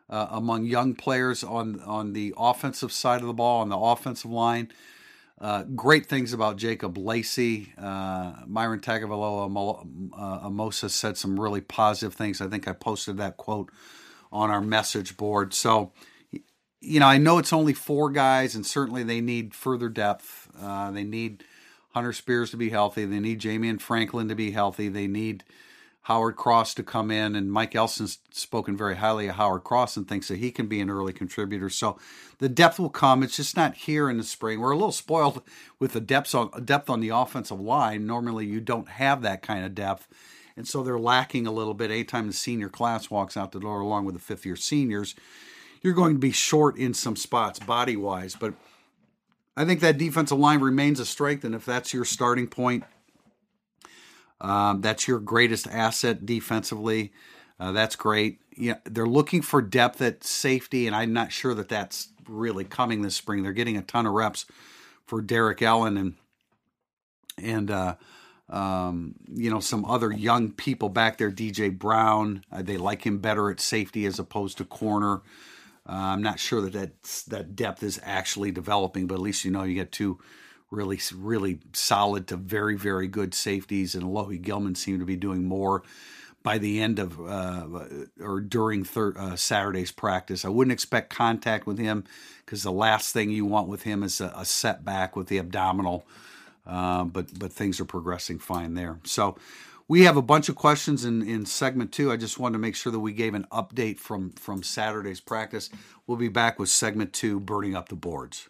uh, 0.10 0.28
among 0.30 0.66
young 0.66 0.96
players 0.96 1.44
on 1.44 1.82
on 1.82 2.14
the 2.14 2.34
offensive 2.38 2.92
side 2.92 3.22
of 3.22 3.28
the 3.28 3.34
ball 3.34 3.62
on 3.62 3.70
the 3.70 3.78
offensive 3.78 4.32
line. 4.32 4.72
Uh, 5.40 5.64
great 5.64 6.06
things 6.06 6.32
about 6.32 6.58
Jacob 6.58 6.98
Lacey. 6.98 7.74
Uh, 7.78 8.34
Myron 8.48 8.80
Tagovailoa 8.80 9.48
uh, 10.18 10.48
Amosa 10.48 10.90
said 10.90 11.18
some 11.18 11.40
really 11.40 11.62
positive 11.62 12.14
things. 12.14 12.40
I 12.40 12.48
think 12.48 12.68
I 12.68 12.72
posted 12.74 13.18
that 13.18 13.38
quote 13.38 13.70
on 14.32 14.50
our 14.50 14.62
message 14.62 15.18
board. 15.18 15.54
So 15.54 15.92
you 16.86 17.00
know, 17.00 17.08
I 17.08 17.18
know 17.18 17.40
it's 17.40 17.54
only 17.54 17.74
four 17.74 18.12
guys, 18.12 18.54
and 18.56 18.66
certainly 18.66 19.04
they 19.04 19.20
need 19.20 19.56
further 19.56 19.90
depth. 19.90 20.50
Uh, 20.62 20.92
they 20.92 21.04
need 21.04 21.44
Hunter 21.90 22.14
Spears 22.14 22.52
to 22.52 22.58
be 22.58 22.70
healthy. 22.70 23.06
They 23.06 23.20
need 23.20 23.42
Jamion 23.42 23.82
Franklin 23.82 24.30
to 24.30 24.36
be 24.36 24.52
healthy. 24.52 24.88
They 24.88 25.08
need 25.08 25.44
Howard 26.06 26.36
Cross 26.36 26.76
to 26.76 26.84
come 26.84 27.10
in, 27.10 27.36
and 27.36 27.52
Mike 27.52 27.74
Elston's 27.74 28.20
spoken 28.30 28.78
very 28.78 28.98
highly 28.98 29.28
of 29.28 29.38
Howard 29.38 29.64
Cross 29.64 29.98
and 29.98 30.08
thinks 30.08 30.28
that 30.28 30.38
he 30.38 30.52
can 30.52 30.68
be 30.68 30.80
an 30.80 30.92
early 30.92 31.12
contributor. 31.12 31.68
So 31.68 31.98
the 32.38 32.48
depth 32.48 32.78
will 32.78 32.92
come. 32.92 33.24
It's 33.24 33.38
just 33.38 33.58
not 33.58 33.74
here 33.74 34.08
in 34.08 34.18
the 34.18 34.24
spring. 34.24 34.60
We're 34.60 34.70
a 34.70 34.78
little 34.78 34.92
spoiled 34.92 35.42
with 35.80 35.94
the 35.94 36.00
depth 36.00 36.36
on 36.36 36.64
depth 36.64 36.92
on 36.92 37.00
the 37.00 37.10
offensive 37.10 37.60
line. 37.60 38.06
Normally, 38.06 38.46
you 38.46 38.62
don't 38.62 38.88
have 38.88 39.24
that 39.24 39.42
kind 39.42 39.66
of 39.66 39.74
depth, 39.74 40.08
and 40.56 40.68
so 40.68 40.84
they're 40.84 41.00
lacking 41.00 41.48
a 41.48 41.52
little 41.52 41.74
bit. 41.74 41.90
Anytime 41.90 42.28
the 42.28 42.34
senior 42.34 42.70
class 42.70 43.10
walks 43.10 43.36
out 43.36 43.52
the 43.52 43.60
door, 43.60 43.80
along 43.80 44.06
with 44.06 44.14
the 44.14 44.22
fifth 44.22 44.46
year 44.46 44.56
seniors, 44.56 45.16
you're 45.82 45.94
going 45.96 46.14
to 46.14 46.20
be 46.20 46.32
short 46.32 46.78
in 46.78 46.94
some 46.94 47.16
spots 47.16 47.58
body 47.58 47.96
wise. 47.96 48.36
But 48.36 48.54
I 49.58 49.66
think 49.66 49.80
that 49.80 49.98
defensive 49.98 50.38
line 50.38 50.60
remains 50.60 51.00
a 51.00 51.06
strength, 51.08 51.44
and 51.44 51.56
if 51.56 51.66
that's 51.66 51.96
your 51.96 52.06
starting 52.06 52.46
point, 52.46 52.84
um, 54.42 54.82
that's 54.82 55.08
your 55.08 55.20
greatest 55.20 55.68
asset 55.68 56.26
defensively. 56.26 57.14
Uh, 57.60 57.72
that's 57.72 57.96
great. 57.96 58.40
Yeah, 58.56 58.76
they're 58.86 59.06
looking 59.06 59.42
for 59.42 59.62
depth 59.62 60.02
at 60.02 60.24
safety, 60.24 60.88
and 60.88 60.96
I'm 60.96 61.14
not 61.14 61.32
sure 61.32 61.54
that 61.54 61.70
that's 61.70 62.10
really 62.28 62.66
coming 62.66 63.02
this 63.02 63.16
spring. 63.16 63.44
They're 63.44 63.54
getting 63.54 63.78
a 63.78 63.82
ton 63.82 64.06
of 64.06 64.14
reps 64.14 64.46
for 65.06 65.22
Derrik 65.22 65.62
Allen 65.62 65.98
and 65.98 66.16
and 67.38 67.70
uh, 67.72 67.96
um, 68.50 69.16
you 69.34 69.50
know 69.50 69.60
some 69.60 69.86
other 69.86 70.12
young 70.12 70.52
people 70.52 70.90
back 70.90 71.18
there. 71.18 71.32
DJ 71.32 71.78
Brown, 71.78 72.44
uh, 72.52 72.62
they 72.62 72.78
like 72.78 73.06
him 73.06 73.20
better 73.20 73.50
at 73.50 73.60
safety 73.60 74.06
as 74.06 74.20
opposed 74.20 74.58
to 74.58 74.66
corner. 74.66 75.22
Uh, 75.88 75.94
I'm 75.94 76.24
not 76.24 76.40
sure 76.40 76.62
that 76.62 76.74
that's, 76.74 77.24
that 77.24 77.56
depth 77.56 77.84
is 77.84 78.00
actually 78.04 78.52
developing, 78.52 79.06
but 79.06 79.16
at 79.16 79.22
least 79.22 79.46
you 79.46 79.52
know 79.52 79.64
you 79.64 79.76
get 79.76 79.92
two 79.92 80.20
really, 80.72 81.00
really 81.16 81.60
solid 81.74 82.28
to 82.28 82.38
very, 82.38 82.76
very 82.76 83.08
good 83.08 83.34
safeties, 83.34 83.96
and 83.96 84.04
Alohi 84.04 84.42
Gilman 84.42 84.76
seemed 84.76 85.00
to 85.00 85.06
be 85.06 85.16
doing 85.16 85.46
more 85.46 85.84
by 86.44 86.58
the 86.58 86.80
end 86.80 87.00
of 87.00 87.20
uh, 87.20 87.66
or 88.20 88.40
during 88.40 88.84
thir- 88.84 89.18
uh, 89.18 89.36
Saturday's 89.36 89.92
practice. 89.92 90.46
I 90.46 90.50
wouldn't 90.50 90.74
expect 90.74 91.10
contact 91.10 91.66
with 91.66 91.80
him 91.80 92.04
because 92.46 92.62
the 92.64 92.72
last 92.72 93.14
thing 93.14 93.32
you 93.32 93.46
want 93.46 93.68
with 93.68 93.84
him 93.84 94.04
is 94.04 94.22
a, 94.22 94.32
a 94.36 94.46
setback 94.46 95.16
with 95.16 95.28
the 95.28 95.40
abdominal. 95.40 96.06
Uh, 96.66 97.04
but 97.04 97.38
but 97.38 97.54
things 97.54 97.80
are 97.80 97.86
progressing 97.86 98.40
fine 98.40 98.74
there. 98.74 99.00
So 99.04 99.38
we 99.88 100.04
have 100.06 100.18
a 100.18 100.22
bunch 100.22 100.50
of 100.50 100.56
questions 100.56 101.06
in, 101.06 101.22
in 101.28 101.46
segment 101.46 101.92
two. 101.92 102.12
I 102.12 102.18
just 102.18 102.40
wanted 102.40 102.54
to 102.54 102.60
make 102.60 102.76
sure 102.76 102.92
that 102.92 103.00
we 103.00 103.14
gave 103.14 103.36
an 103.36 103.46
update 103.52 104.00
from, 104.00 104.32
from 104.32 104.64
Saturday's 104.64 105.20
practice. 105.20 105.70
We'll 106.08 106.18
be 106.18 106.28
back 106.28 106.58
with 106.58 106.70
segment 106.70 107.14
two, 107.14 107.40
burning 107.40 107.76
up 107.76 107.90
the 107.90 107.96
boards. 107.96 108.50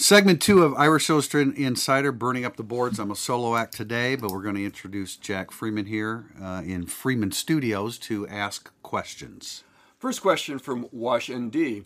Segment 0.00 0.40
two 0.40 0.62
of 0.62 0.74
Irish 0.78 1.10
Illustrated 1.10 1.58
Insider, 1.58 2.10
burning 2.10 2.46
up 2.46 2.56
the 2.56 2.62
boards. 2.62 2.98
I'm 2.98 3.10
a 3.10 3.14
solo 3.14 3.54
act 3.54 3.76
today, 3.76 4.16
but 4.16 4.30
we're 4.30 4.40
going 4.40 4.54
to 4.54 4.64
introduce 4.64 5.14
Jack 5.14 5.50
Freeman 5.50 5.84
here 5.84 6.24
uh, 6.42 6.62
in 6.64 6.86
Freeman 6.86 7.32
Studios 7.32 7.98
to 7.98 8.26
ask 8.28 8.72
questions. 8.82 9.62
First 9.98 10.22
question 10.22 10.58
from 10.58 10.88
Wash 10.90 11.30
ND. 11.30 11.84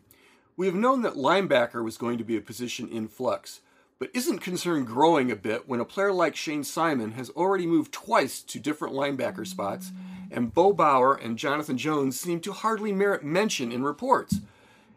We 0.56 0.66
have 0.66 0.76
known 0.76 1.02
that 1.02 1.14
linebacker 1.14 1.82
was 1.82 1.98
going 1.98 2.16
to 2.18 2.24
be 2.24 2.36
a 2.36 2.40
position 2.40 2.88
in 2.88 3.08
flux, 3.08 3.62
but 3.98 4.10
isn't 4.14 4.38
concern 4.38 4.84
growing 4.84 5.32
a 5.32 5.36
bit 5.36 5.68
when 5.68 5.80
a 5.80 5.84
player 5.84 6.12
like 6.12 6.36
Shane 6.36 6.62
Simon 6.62 7.12
has 7.12 7.30
already 7.30 7.66
moved 7.66 7.90
twice 7.90 8.42
to 8.42 8.60
different 8.60 8.94
linebacker 8.94 9.44
spots, 9.44 9.90
and 10.30 10.54
Bo 10.54 10.72
Bauer 10.72 11.16
and 11.16 11.36
Jonathan 11.36 11.76
Jones 11.76 12.20
seem 12.20 12.38
to 12.42 12.52
hardly 12.52 12.92
merit 12.92 13.24
mention 13.24 13.72
in 13.72 13.82
reports? 13.82 14.38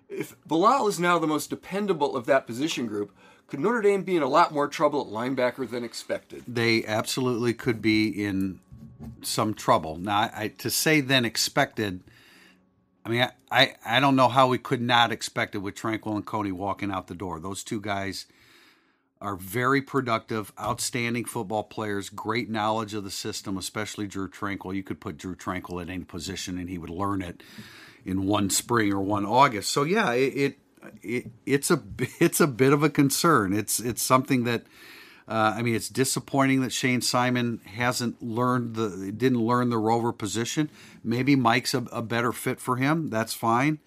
If 0.10 0.36
Bilal 0.46 0.88
is 0.88 1.00
now 1.00 1.20
the 1.20 1.28
most 1.28 1.50
dependable 1.50 2.16
of 2.16 2.26
that 2.26 2.48
position 2.48 2.88
group, 2.88 3.12
could 3.48 3.60
Notre 3.60 3.82
Dame 3.82 4.04
be 4.04 4.16
in 4.16 4.24
a 4.24 4.28
lot 4.28 4.54
more 4.54 4.68
trouble 4.68 5.02
at 5.02 5.08
linebacker 5.08 5.70
than 5.70 5.84
expected? 5.84 6.44
They 6.48 6.86
absolutely 6.86 7.54
could 7.54 7.82
be 7.82 8.08
in 8.08 8.60
some 9.22 9.54
trouble. 9.54 9.98
Now, 9.98 10.30
I, 10.34 10.50
to 10.60 10.70
say 10.70 11.02
than 11.02 11.26
expected, 11.26 12.02
I 13.06 13.10
mean, 13.10 13.22
I, 13.22 13.32
I, 13.50 13.76
I 13.86 14.00
don't 14.00 14.16
know 14.16 14.28
how 14.28 14.48
we 14.48 14.58
could 14.58 14.82
not 14.82 15.12
expect 15.12 15.56
it 15.56 15.60
with 15.60 15.76
Tranquill 15.76 16.16
and 16.16 16.26
Coney 16.26 16.52
walking 16.52 16.92
out 16.92 17.08
the 17.08 17.16
door. 17.16 17.40
Those 17.40 17.64
two 17.64 17.80
guys 17.80 18.26
are 19.22 19.36
very 19.36 19.82
productive, 19.82 20.52
outstanding 20.60 21.26
football 21.26 21.64
players, 21.64 22.10
great 22.10 22.50
knowledge 22.50 22.94
of 22.94 23.04
the 23.04 23.12
system, 23.12 23.58
especially 23.58 24.08
Drew 24.08 24.30
Tranquill. 24.30 24.76
You 24.76 24.84
could 24.84 25.00
put 25.00 25.18
Drew 25.18 25.36
Tranquill 25.36 25.82
at 25.82 25.90
any 25.90 26.04
position 26.04 26.58
and 26.58 26.70
he 26.70 26.78
would 26.78 26.90
learn 26.90 27.22
it 27.22 27.42
in 28.08 28.26
one 28.26 28.50
spring 28.50 28.94
or 28.94 29.02
one 29.02 29.26
August. 29.26 29.70
So 29.70 29.84
yeah, 29.84 30.14
it, 30.14 30.58
it, 31.04 31.28
it's 31.46 31.70
a 31.70 31.84
it's 32.20 32.40
a 32.40 32.48
bit 32.48 32.74
of 32.74 32.82
a 32.82 32.90
concern. 32.90 33.54
It's 33.54 33.80
it's 33.80 34.02
something 34.02 34.46
that 34.46 34.64
uh, 35.28 35.54
I 35.56 35.62
mean 35.62 35.76
it's 35.76 35.90
disappointing 35.90 36.62
that 36.62 36.72
Shane 36.72 37.02
Simon 37.02 37.60
hasn't 37.66 38.24
learned 38.24 38.76
the 38.76 39.12
didn't 39.12 39.42
learn 39.42 39.70
the 39.70 39.78
rover 39.78 40.14
position. 40.14 40.72
Maybe 41.04 41.36
Mike's 41.36 41.74
a, 41.74 41.86
a 41.92 42.02
better 42.02 42.32
fit 42.32 42.60
for 42.60 42.78
him. 42.78 43.10
That's 43.10 43.34
fine. 43.34 43.80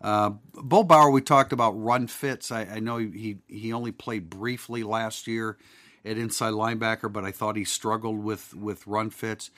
Uh, 0.00 0.30
Bo 0.54 0.84
Bauer, 0.84 1.10
we 1.10 1.20
talked 1.20 1.52
about 1.52 1.72
run 1.72 2.06
fits. 2.06 2.52
I, 2.52 2.62
I, 2.62 2.78
know 2.78 2.98
he 2.98 3.38
he 3.48 3.72
only 3.72 3.90
played 3.90 4.30
briefly 4.30 4.84
last 4.84 5.26
year 5.26 5.58
at 6.04 6.16
inside 6.16 6.52
linebacker, 6.52 7.12
but 7.12 7.24
I 7.24 7.32
thought 7.32 7.56
he 7.56 7.64
struggled 7.64 8.22
with 8.22 8.54
with 8.54 8.86
run 8.86 9.10
fits. 9.10 9.50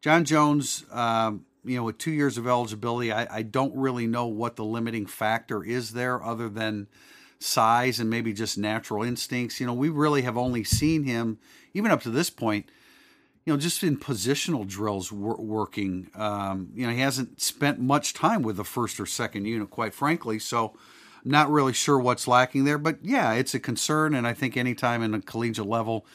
John 0.00 0.24
Jones, 0.24 0.84
um, 0.92 1.46
you 1.64 1.76
know, 1.76 1.84
with 1.84 1.98
two 1.98 2.10
years 2.10 2.38
of 2.38 2.46
eligibility, 2.46 3.12
I, 3.12 3.38
I 3.38 3.42
don't 3.42 3.74
really 3.76 4.06
know 4.06 4.26
what 4.26 4.56
the 4.56 4.64
limiting 4.64 5.06
factor 5.06 5.62
is 5.62 5.92
there 5.92 6.22
other 6.22 6.48
than 6.48 6.88
size 7.38 8.00
and 8.00 8.08
maybe 8.08 8.32
just 8.32 8.58
natural 8.58 9.02
instincts. 9.02 9.60
You 9.60 9.66
know, 9.66 9.74
we 9.74 9.88
really 9.88 10.22
have 10.22 10.36
only 10.36 10.64
seen 10.64 11.04
him, 11.04 11.38
even 11.74 11.90
up 11.90 12.02
to 12.02 12.10
this 12.10 12.30
point, 12.30 12.68
you 13.44 13.52
know, 13.52 13.58
just 13.58 13.82
in 13.82 13.96
positional 13.96 14.66
drills 14.66 15.10
wor- 15.10 15.40
working. 15.40 16.10
Um, 16.14 16.70
you 16.74 16.86
know, 16.86 16.92
he 16.92 17.00
hasn't 17.00 17.40
spent 17.40 17.80
much 17.80 18.14
time 18.14 18.42
with 18.42 18.56
the 18.56 18.64
first 18.64 19.00
or 19.00 19.06
second 19.06 19.46
unit, 19.46 19.70
quite 19.70 19.94
frankly. 19.94 20.38
So 20.38 20.74
not 21.24 21.50
really 21.50 21.72
sure 21.72 21.98
what's 21.98 22.28
lacking 22.28 22.64
there. 22.64 22.78
But 22.78 22.98
yeah, 23.02 23.32
it's 23.32 23.54
a 23.54 23.60
concern. 23.60 24.14
And 24.14 24.26
I 24.26 24.32
think 24.32 24.56
anytime 24.56 25.02
in 25.02 25.14
a 25.14 25.20
collegiate 25.20 25.66
level, 25.66 26.06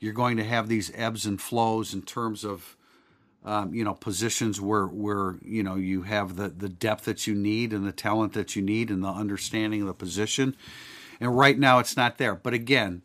you're 0.00 0.12
going 0.12 0.36
to 0.36 0.44
have 0.44 0.68
these 0.68 0.90
ebbs 0.94 1.26
and 1.26 1.40
flows 1.40 1.94
in 1.94 2.02
terms 2.02 2.44
of 2.44 2.76
um, 3.44 3.74
you 3.74 3.84
know 3.84 3.94
positions 3.94 4.60
where 4.60 4.86
where 4.86 5.36
you 5.42 5.62
know 5.62 5.76
you 5.76 6.02
have 6.02 6.36
the 6.36 6.48
the 6.48 6.68
depth 6.68 7.04
that 7.04 7.26
you 7.26 7.34
need 7.34 7.72
and 7.72 7.86
the 7.86 7.92
talent 7.92 8.32
that 8.34 8.54
you 8.54 8.62
need 8.62 8.90
and 8.90 9.02
the 9.02 9.08
understanding 9.08 9.82
of 9.82 9.88
the 9.88 9.94
position. 9.94 10.56
And 11.20 11.36
right 11.36 11.58
now 11.58 11.78
it's 11.78 11.96
not 11.96 12.18
there. 12.18 12.34
But 12.34 12.54
again 12.54 13.02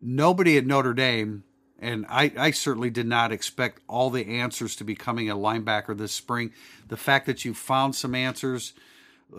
nobody 0.00 0.56
at 0.56 0.66
Notre 0.66 0.94
Dame 0.94 1.44
and 1.78 2.04
I, 2.08 2.32
I 2.36 2.50
certainly 2.50 2.90
did 2.90 3.06
not 3.06 3.32
expect 3.32 3.80
all 3.88 4.10
the 4.10 4.38
answers 4.38 4.76
to 4.76 4.84
be 4.84 4.94
coming 4.94 5.30
a 5.30 5.34
linebacker 5.36 5.96
this 5.96 6.12
spring. 6.12 6.52
The 6.88 6.96
fact 6.98 7.24
that 7.26 7.44
you 7.44 7.54
found 7.54 7.96
some 7.96 8.14
answers 8.14 8.74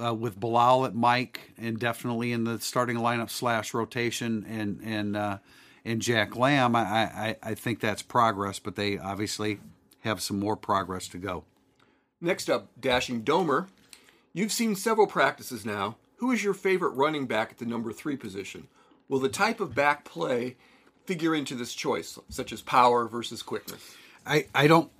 uh, 0.03 0.13
with 0.13 0.39
Bilal 0.39 0.85
at 0.85 0.95
Mike 0.95 1.51
and 1.57 1.79
definitely 1.79 2.31
in 2.31 2.45
the 2.45 2.59
starting 2.59 2.97
lineup 2.97 3.29
slash 3.29 3.73
rotation 3.73 4.45
and 4.49 4.79
and 4.83 5.15
uh, 5.15 5.37
and 5.83 6.01
Jack 6.01 6.35
Lamb 6.35 6.75
I, 6.75 6.81
I 6.81 7.37
I 7.43 7.53
think 7.55 7.79
that's 7.79 8.01
progress 8.01 8.59
but 8.59 8.75
they 8.75 8.97
obviously 8.97 9.59
have 10.01 10.21
some 10.21 10.39
more 10.39 10.55
progress 10.55 11.07
to 11.09 11.17
go. 11.17 11.43
Next 12.19 12.49
up, 12.49 12.69
Dashing 12.79 13.23
Domer. 13.23 13.67
You've 14.33 14.51
seen 14.51 14.75
several 14.75 15.07
practices 15.07 15.65
now. 15.65 15.97
Who 16.17 16.31
is 16.31 16.43
your 16.43 16.53
favorite 16.53 16.91
running 16.91 17.25
back 17.25 17.51
at 17.51 17.57
the 17.57 17.65
number 17.65 17.91
three 17.91 18.15
position? 18.15 18.67
Will 19.09 19.19
the 19.19 19.29
type 19.29 19.59
of 19.59 19.73
back 19.73 20.05
play 20.05 20.55
figure 21.05 21.33
into 21.33 21.55
this 21.55 21.73
choice, 21.73 22.19
such 22.29 22.53
as 22.53 22.61
power 22.61 23.07
versus 23.07 23.41
quickness? 23.41 23.95
I, 24.25 24.45
I 24.53 24.67
don't. 24.67 24.91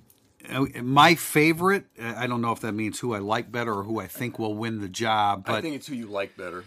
My 0.82 1.14
favorite, 1.14 1.86
I 2.02 2.26
don't 2.26 2.42
know 2.42 2.52
if 2.52 2.62
that 2.62 2.72
means 2.72 3.00
who 3.00 3.14
I 3.14 3.20
like 3.20 3.52
better 3.52 3.74
or 3.74 3.84
who 3.84 4.00
I 4.00 4.08
think 4.08 4.40
will 4.40 4.56
win 4.56 4.82
the 4.82 4.90
job, 4.90 5.46
but 5.46 5.56
I 5.56 5.62
think 5.62 5.76
it's 5.76 5.86
who 5.86 5.94
you 5.94 6.08
like 6.08 6.36
better. 6.36 6.64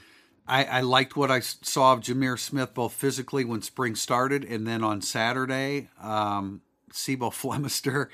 I, 0.47 0.65
I 0.65 0.81
liked 0.83 1.17
what 1.17 1.31
I 1.31 1.41
saw 1.41 1.95
of 1.95 2.01
Jahmir 2.01 2.39
Smith 2.39 2.75
both 2.75 2.93
physically 2.93 3.45
when 3.45 3.63
spring 3.63 3.97
started 3.97 4.45
and 4.45 4.67
then 4.67 4.85
on 4.85 5.01
Saturday. 5.01 5.89
Um, 6.01 6.61
C'Bo 6.95 7.31
Flemister. 7.31 8.09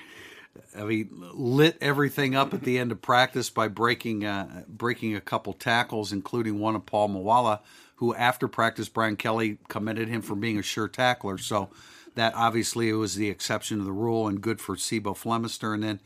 I 0.77 0.83
mean, 0.83 1.11
lit 1.33 1.79
everything 1.81 2.35
up 2.35 2.53
at 2.53 2.63
the 2.63 2.79
end 2.79 2.91
of 2.91 3.01
practice 3.01 3.51
by 3.51 3.69
breaking 3.69 4.25
uh, 4.25 4.65
breaking 4.67 5.15
a 5.15 5.21
couple 5.21 5.53
tackles, 5.53 6.13
including 6.13 6.59
one 6.59 6.75
of 6.75 6.87
Paul 6.87 7.11
Moala, 7.11 7.61
who 7.97 8.15
after 8.15 8.49
practice 8.49 8.89
Brian 8.89 9.17
Kelly 9.17 9.59
commended 9.69 10.09
him 10.09 10.23
for 10.23 10.35
being 10.35 10.59
a 10.59 10.63
sure 10.63 10.89
tackler. 10.89 11.39
So 11.39 11.71
that 12.17 12.35
obviously 12.35 12.93
was 12.93 13.15
the 13.15 13.31
exception 13.31 13.79
to 13.79 13.85
the 13.85 13.93
rule 13.93 14.27
and 14.27 14.41
good 14.41 14.61
for 14.61 14.75
C'Bo 14.75 15.15
Flemister. 15.15 15.73
And 15.73 15.83
then 15.83 16.01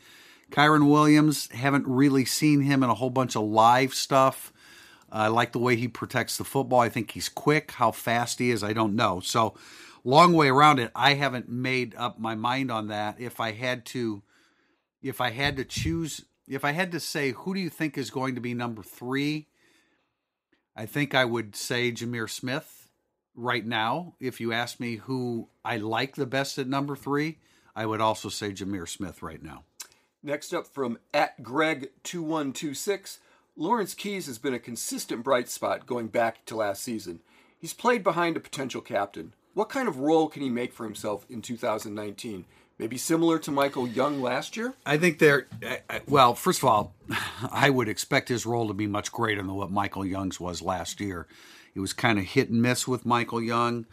Kyren 0.51 0.89
Williams, 0.89 1.49
haven't 1.51 1.87
really 1.87 2.25
seen 2.25 2.61
him 2.61 2.83
in 2.83 2.89
a 2.89 2.95
whole 2.95 3.09
bunch 3.09 3.35
of 3.35 3.43
live 3.43 3.93
stuff. 3.93 4.53
I 5.11 5.27
like 5.27 5.53
the 5.53 5.59
way 5.59 5.75
he 5.75 5.87
protects 5.87 6.37
the 6.37 6.43
football. 6.43 6.79
I 6.79 6.89
think 6.89 7.11
he's 7.11 7.29
quick. 7.29 7.71
How 7.71 7.91
fast 7.91 8.39
he 8.39 8.51
is, 8.51 8.63
I 8.63 8.73
don't 8.73 8.95
know. 8.95 9.19
So 9.21 9.55
long 10.05 10.33
way 10.33 10.47
around 10.47 10.79
it. 10.79 10.91
I 10.95 11.15
haven't 11.15 11.49
made 11.49 11.93
up 11.97 12.17
my 12.19 12.35
mind 12.35 12.71
on 12.71 12.87
that. 12.87 13.19
If 13.19 13.39
I 13.41 13.51
had 13.51 13.85
to, 13.87 14.23
if 15.01 15.19
I 15.19 15.31
had 15.31 15.57
to 15.57 15.65
choose, 15.65 16.23
if 16.47 16.63
I 16.63 16.71
had 16.71 16.91
to 16.93 16.99
say, 16.99 17.31
who 17.31 17.53
do 17.53 17.59
you 17.59 17.69
think 17.69 17.97
is 17.97 18.09
going 18.09 18.35
to 18.35 18.41
be 18.41 18.53
number 18.53 18.83
three? 18.83 19.47
I 20.75 20.85
think 20.85 21.15
I 21.15 21.25
would 21.25 21.55
say 21.55 21.91
Jahmir 21.91 22.29
Smith 22.29 22.89
right 23.33 23.65
now. 23.65 24.13
If 24.19 24.39
you 24.39 24.53
ask 24.53 24.79
me 24.79 24.97
who 24.97 25.49
I 25.63 25.77
like 25.77 26.15
the 26.15 26.25
best 26.25 26.57
at 26.57 26.67
number 26.67 26.95
three, 26.95 27.39
I 27.75 27.85
would 27.85 28.01
also 28.01 28.29
say 28.29 28.51
Jahmir 28.51 28.87
Smith 28.87 29.21
right 29.21 29.41
now. 29.41 29.63
Next 30.21 30.53
up 30.53 30.67
from 30.67 30.97
at 31.13 31.41
Greg2126, 31.43 33.19
Lawrence 33.55 33.93
Keys 33.93 34.25
has 34.27 34.37
been 34.37 34.53
a 34.53 34.59
consistent 34.59 35.23
bright 35.23 35.49
spot 35.49 35.85
going 35.85 36.07
back 36.07 36.45
to 36.45 36.55
last 36.55 36.83
season. 36.83 37.21
He's 37.57 37.73
played 37.73 38.03
behind 38.03 38.35
a 38.35 38.41
potential 38.41 38.81
captain. 38.81 39.33
What 39.55 39.69
kind 39.69 39.87
of 39.87 39.99
role 39.99 40.27
can 40.27 40.41
he 40.41 40.49
make 40.49 40.73
for 40.73 40.83
himself 40.83 41.25
in 41.29 41.41
2019? 41.41 42.43
Maybe 42.77 42.97
similar 42.97 43.39
to 43.39 43.51
Michael 43.51 43.87
Young 43.87 44.21
last 44.21 44.57
year? 44.57 44.73
I 44.85 44.97
think 44.97 45.17
they're, 45.17 45.47
well, 46.09 46.35
first 46.35 46.59
of 46.59 46.65
all, 46.65 46.93
I 47.51 47.69
would 47.69 47.87
expect 47.87 48.27
his 48.27 48.45
role 48.45 48.67
to 48.67 48.73
be 48.73 48.85
much 48.85 49.13
greater 49.13 49.41
than 49.41 49.55
what 49.55 49.71
Michael 49.71 50.05
Young's 50.05 50.41
was 50.41 50.61
last 50.61 50.99
year. 50.99 51.25
It 51.73 51.79
was 51.79 51.93
kind 51.93 52.19
of 52.19 52.25
hit 52.25 52.49
and 52.49 52.61
miss 52.61 52.85
with 52.85 53.05
Michael 53.05 53.41
Young. 53.41 53.85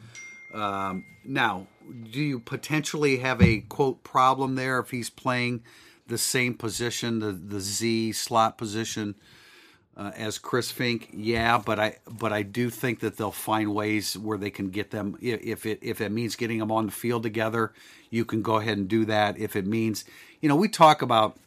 Um, 0.53 1.05
now, 1.25 1.69
do 2.11 2.21
you 2.21 2.41
potentially 2.41 3.19
have 3.19 3.41
a 3.41 3.61
quote 3.61 4.03
problem 4.03 4.57
there 4.57 4.81
if 4.81 4.91
he's 4.91 5.11
playing 5.11 5.63
the 6.09 6.19
same 6.19 6.55
position, 6.55 7.21
the, 7.21 7.31
the 7.31 7.61
Z 7.61 8.13
slot 8.13 8.59
position? 8.59 9.15
Uh, 9.95 10.11
as 10.17 10.39
Chris 10.39 10.73
Finke, 10.73 11.09
yeah, 11.13 11.59
but 11.59 11.79
I 11.79 11.97
but 12.11 12.33
I 12.33 12.43
do 12.43 12.71
think 12.71 13.01
that 13.01 13.19
they'll 13.19 13.31
find 13.31 13.75
ways 13.75 14.17
where 14.17 14.39
they 14.39 14.49
can 14.49 14.71
get 14.71 14.91
them 14.91 15.19
if 15.21 15.67
it 15.67 15.81
if 15.83 16.01
it 16.01 16.11
means 16.11 16.35
getting 16.35 16.61
them 16.61 16.73
on 16.73 16.87
the 16.87 16.93
field 16.93 17.23
together, 17.23 17.75
you 18.09 18.25
can 18.25 18.41
go 18.41 18.57
ahead 18.57 18.79
and 18.79 18.89
do 18.89 19.05
that. 19.05 19.39
If 19.39 19.55
it 19.55 19.67
means, 19.67 20.07
you 20.41 20.49
know, 20.49 20.57
we 20.57 20.69
talk 20.69 21.03
about 21.03 21.39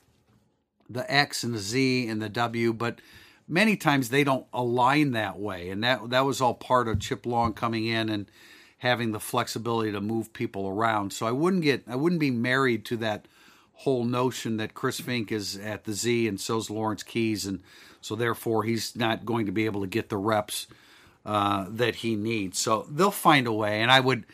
the 0.87 1.11
X 1.11 1.43
and 1.43 1.55
the 1.55 1.59
Z 1.59 2.07
and 2.07 2.21
the 2.21 2.29
W, 2.29 2.71
but 2.71 3.01
many 3.47 3.75
times 3.75 4.09
they 4.09 4.23
don't 4.23 4.45
align 4.53 5.11
that 5.11 5.39
way, 5.39 5.69
and 5.71 5.83
that 5.83 6.11
that 6.11 6.23
was 6.25 6.39
all 6.39 6.53
part 6.53 6.87
of 6.87 6.99
Chip 6.99 7.25
Long 7.25 7.51
coming 7.51 7.85
in 7.87 8.09
and 8.09 8.29
having 8.77 9.11
the 9.11 9.19
flexibility 9.19 9.91
to 9.91 10.01
move 10.01 10.33
people 10.33 10.67
around. 10.67 11.13
So 11.13 11.25
I 11.25 11.31
wouldn't 11.31 11.63
get 11.63 11.83
I 11.87 11.95
wouldn't 11.95 12.19
be 12.19 12.31
married 12.31 12.85
to 12.85 12.97
that 12.97 13.27
whole 13.77 14.03
notion 14.03 14.57
that 14.57 14.73
Chris 14.73 15.01
Finke 15.01 15.31
is 15.31 15.57
at 15.57 15.83
the 15.83 15.93
Z 15.93 16.27
and 16.27 16.39
so's 16.39 16.69
Lawrence 16.69 17.03
Keys 17.03 17.45
and 17.45 17.61
so 18.05 18.13
therefore, 18.15 18.61
he's 18.61 18.95
not 18.95 19.25
going 19.25 19.47
to 19.47 19.51
be 19.51 19.65
able 19.65 19.81
to 19.81 19.87
get 19.87 20.09
the 20.09 20.17
reps 20.17 20.67
uh, 21.25 21.65
that 21.69 21.95
he 21.95 22.15
needs. 22.15 22.59
So 22.59 22.85
they'll 22.87 23.09
find 23.09 23.47
a 23.47 23.51
way. 23.51 23.81
And 23.81 23.89
I 23.89 23.99
would, 23.99 24.27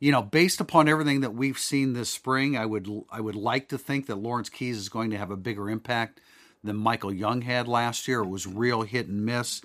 you 0.00 0.10
know, 0.10 0.22
based 0.22 0.62
upon 0.62 0.88
everything 0.88 1.20
that 1.20 1.34
we've 1.34 1.58
seen 1.58 1.92
this 1.92 2.08
spring, 2.08 2.56
I 2.56 2.64
would 2.64 2.88
I 3.10 3.20
would 3.20 3.34
like 3.34 3.68
to 3.68 3.76
think 3.76 4.06
that 4.06 4.16
Lawrence 4.16 4.48
Keys 4.48 4.78
is 4.78 4.88
going 4.88 5.10
to 5.10 5.18
have 5.18 5.30
a 5.30 5.36
bigger 5.36 5.68
impact 5.68 6.22
than 6.64 6.74
Michael 6.74 7.12
Young 7.12 7.42
had 7.42 7.68
last 7.68 8.08
year. 8.08 8.20
It 8.20 8.28
was 8.28 8.46
real 8.46 8.80
hit 8.80 9.08
and 9.08 9.26
miss. 9.26 9.60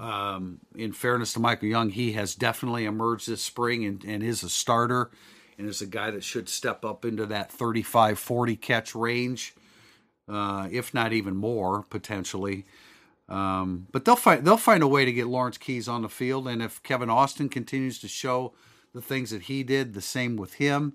Um, 0.00 0.60
in 0.74 0.92
fairness 0.92 1.34
to 1.34 1.40
Michael 1.40 1.68
Young, 1.68 1.90
he 1.90 2.12
has 2.12 2.34
definitely 2.34 2.86
emerged 2.86 3.28
this 3.28 3.42
spring 3.42 3.84
and, 3.84 4.02
and 4.04 4.22
is 4.22 4.42
a 4.42 4.48
starter 4.48 5.10
and 5.60 5.68
is 5.68 5.80
a 5.80 5.86
guy 5.86 6.10
that 6.10 6.24
should 6.24 6.48
step 6.48 6.84
up 6.84 7.04
into 7.04 7.26
that 7.26 7.52
35 7.52 8.18
40 8.18 8.56
catch 8.56 8.94
range 8.94 9.54
uh, 10.30 10.68
if 10.70 10.94
not 10.94 11.12
even 11.12 11.36
more 11.36 11.82
potentially. 11.82 12.64
Um, 13.28 13.86
but 13.92 14.04
they'll 14.04 14.16
find 14.16 14.44
they'll 14.44 14.56
find 14.56 14.82
a 14.82 14.88
way 14.88 15.04
to 15.04 15.12
get 15.12 15.26
Lawrence 15.26 15.58
Keys 15.58 15.88
on 15.88 16.02
the 16.02 16.08
field, 16.08 16.48
and 16.48 16.62
if 16.62 16.82
Kevin 16.82 17.10
Austin 17.10 17.48
continues 17.48 17.98
to 18.00 18.08
show 18.08 18.54
the 18.92 19.02
things 19.02 19.30
that 19.30 19.42
he 19.42 19.62
did, 19.62 19.94
the 19.94 20.00
same 20.00 20.36
with 20.36 20.54
him. 20.54 20.94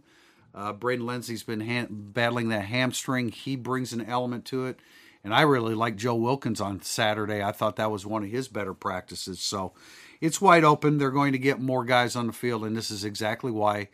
Uh, 0.53 0.73
Braden 0.73 1.05
Lenzy's 1.05 1.43
been 1.43 1.61
ha- 1.61 1.87
battling 1.89 2.49
that 2.49 2.65
hamstring. 2.65 3.29
He 3.29 3.55
brings 3.55 3.93
an 3.93 4.05
element 4.05 4.45
to 4.45 4.65
it. 4.65 4.79
And 5.23 5.33
I 5.33 5.41
really 5.41 5.73
like 5.73 5.95
Joe 5.95 6.15
Wilkins 6.15 6.61
on 6.61 6.81
Saturday. 6.81 7.41
I 7.41 7.51
thought 7.51 7.77
that 7.77 7.91
was 7.91 8.05
one 8.05 8.23
of 8.23 8.29
his 8.29 8.47
better 8.47 8.73
practices. 8.73 9.39
So 9.39 9.73
it's 10.21 10.39
wide 10.39 10.63
open. 10.63 10.97
They're 10.97 11.09
going 11.09 11.31
to 11.31 11.39
get 11.39 11.59
more 11.59 11.83
guys 11.83 12.15
on 12.15 12.27
the 12.27 12.33
field. 12.33 12.63
And 12.63 12.75
this 12.77 12.91
is 12.91 13.03
exactly 13.03 13.51
why 13.51 13.89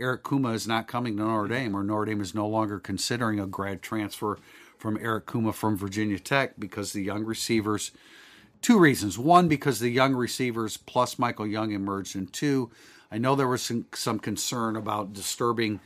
Eric 0.00 0.24
Kumah 0.24 0.54
is 0.54 0.66
not 0.66 0.88
coming 0.88 1.16
to 1.16 1.22
Notre 1.22 1.48
Dame, 1.48 1.76
or 1.76 1.84
Notre 1.84 2.06
Dame 2.06 2.20
is 2.22 2.34
no 2.34 2.48
longer 2.48 2.78
considering 2.78 3.38
a 3.38 3.46
grad 3.46 3.82
transfer 3.82 4.38
from 4.78 4.98
Eric 5.00 5.26
Kumah 5.26 5.54
from 5.54 5.76
Virginia 5.76 6.18
Tech 6.18 6.54
because 6.58 6.92
the 6.92 7.02
young 7.02 7.24
receivers, 7.24 7.92
two 8.62 8.78
reasons. 8.78 9.18
One, 9.18 9.46
because 9.46 9.78
the 9.78 9.90
young 9.90 10.14
receivers 10.14 10.78
plus 10.78 11.18
Michael 11.18 11.46
Young 11.46 11.72
emerged, 11.72 12.16
and 12.16 12.32
two, 12.32 12.70
I 13.12 13.18
know 13.18 13.34
there 13.34 13.46
was 13.46 13.62
some, 13.62 13.86
some 13.92 14.18
concern 14.18 14.76
about 14.76 15.12
disturbing 15.12 15.80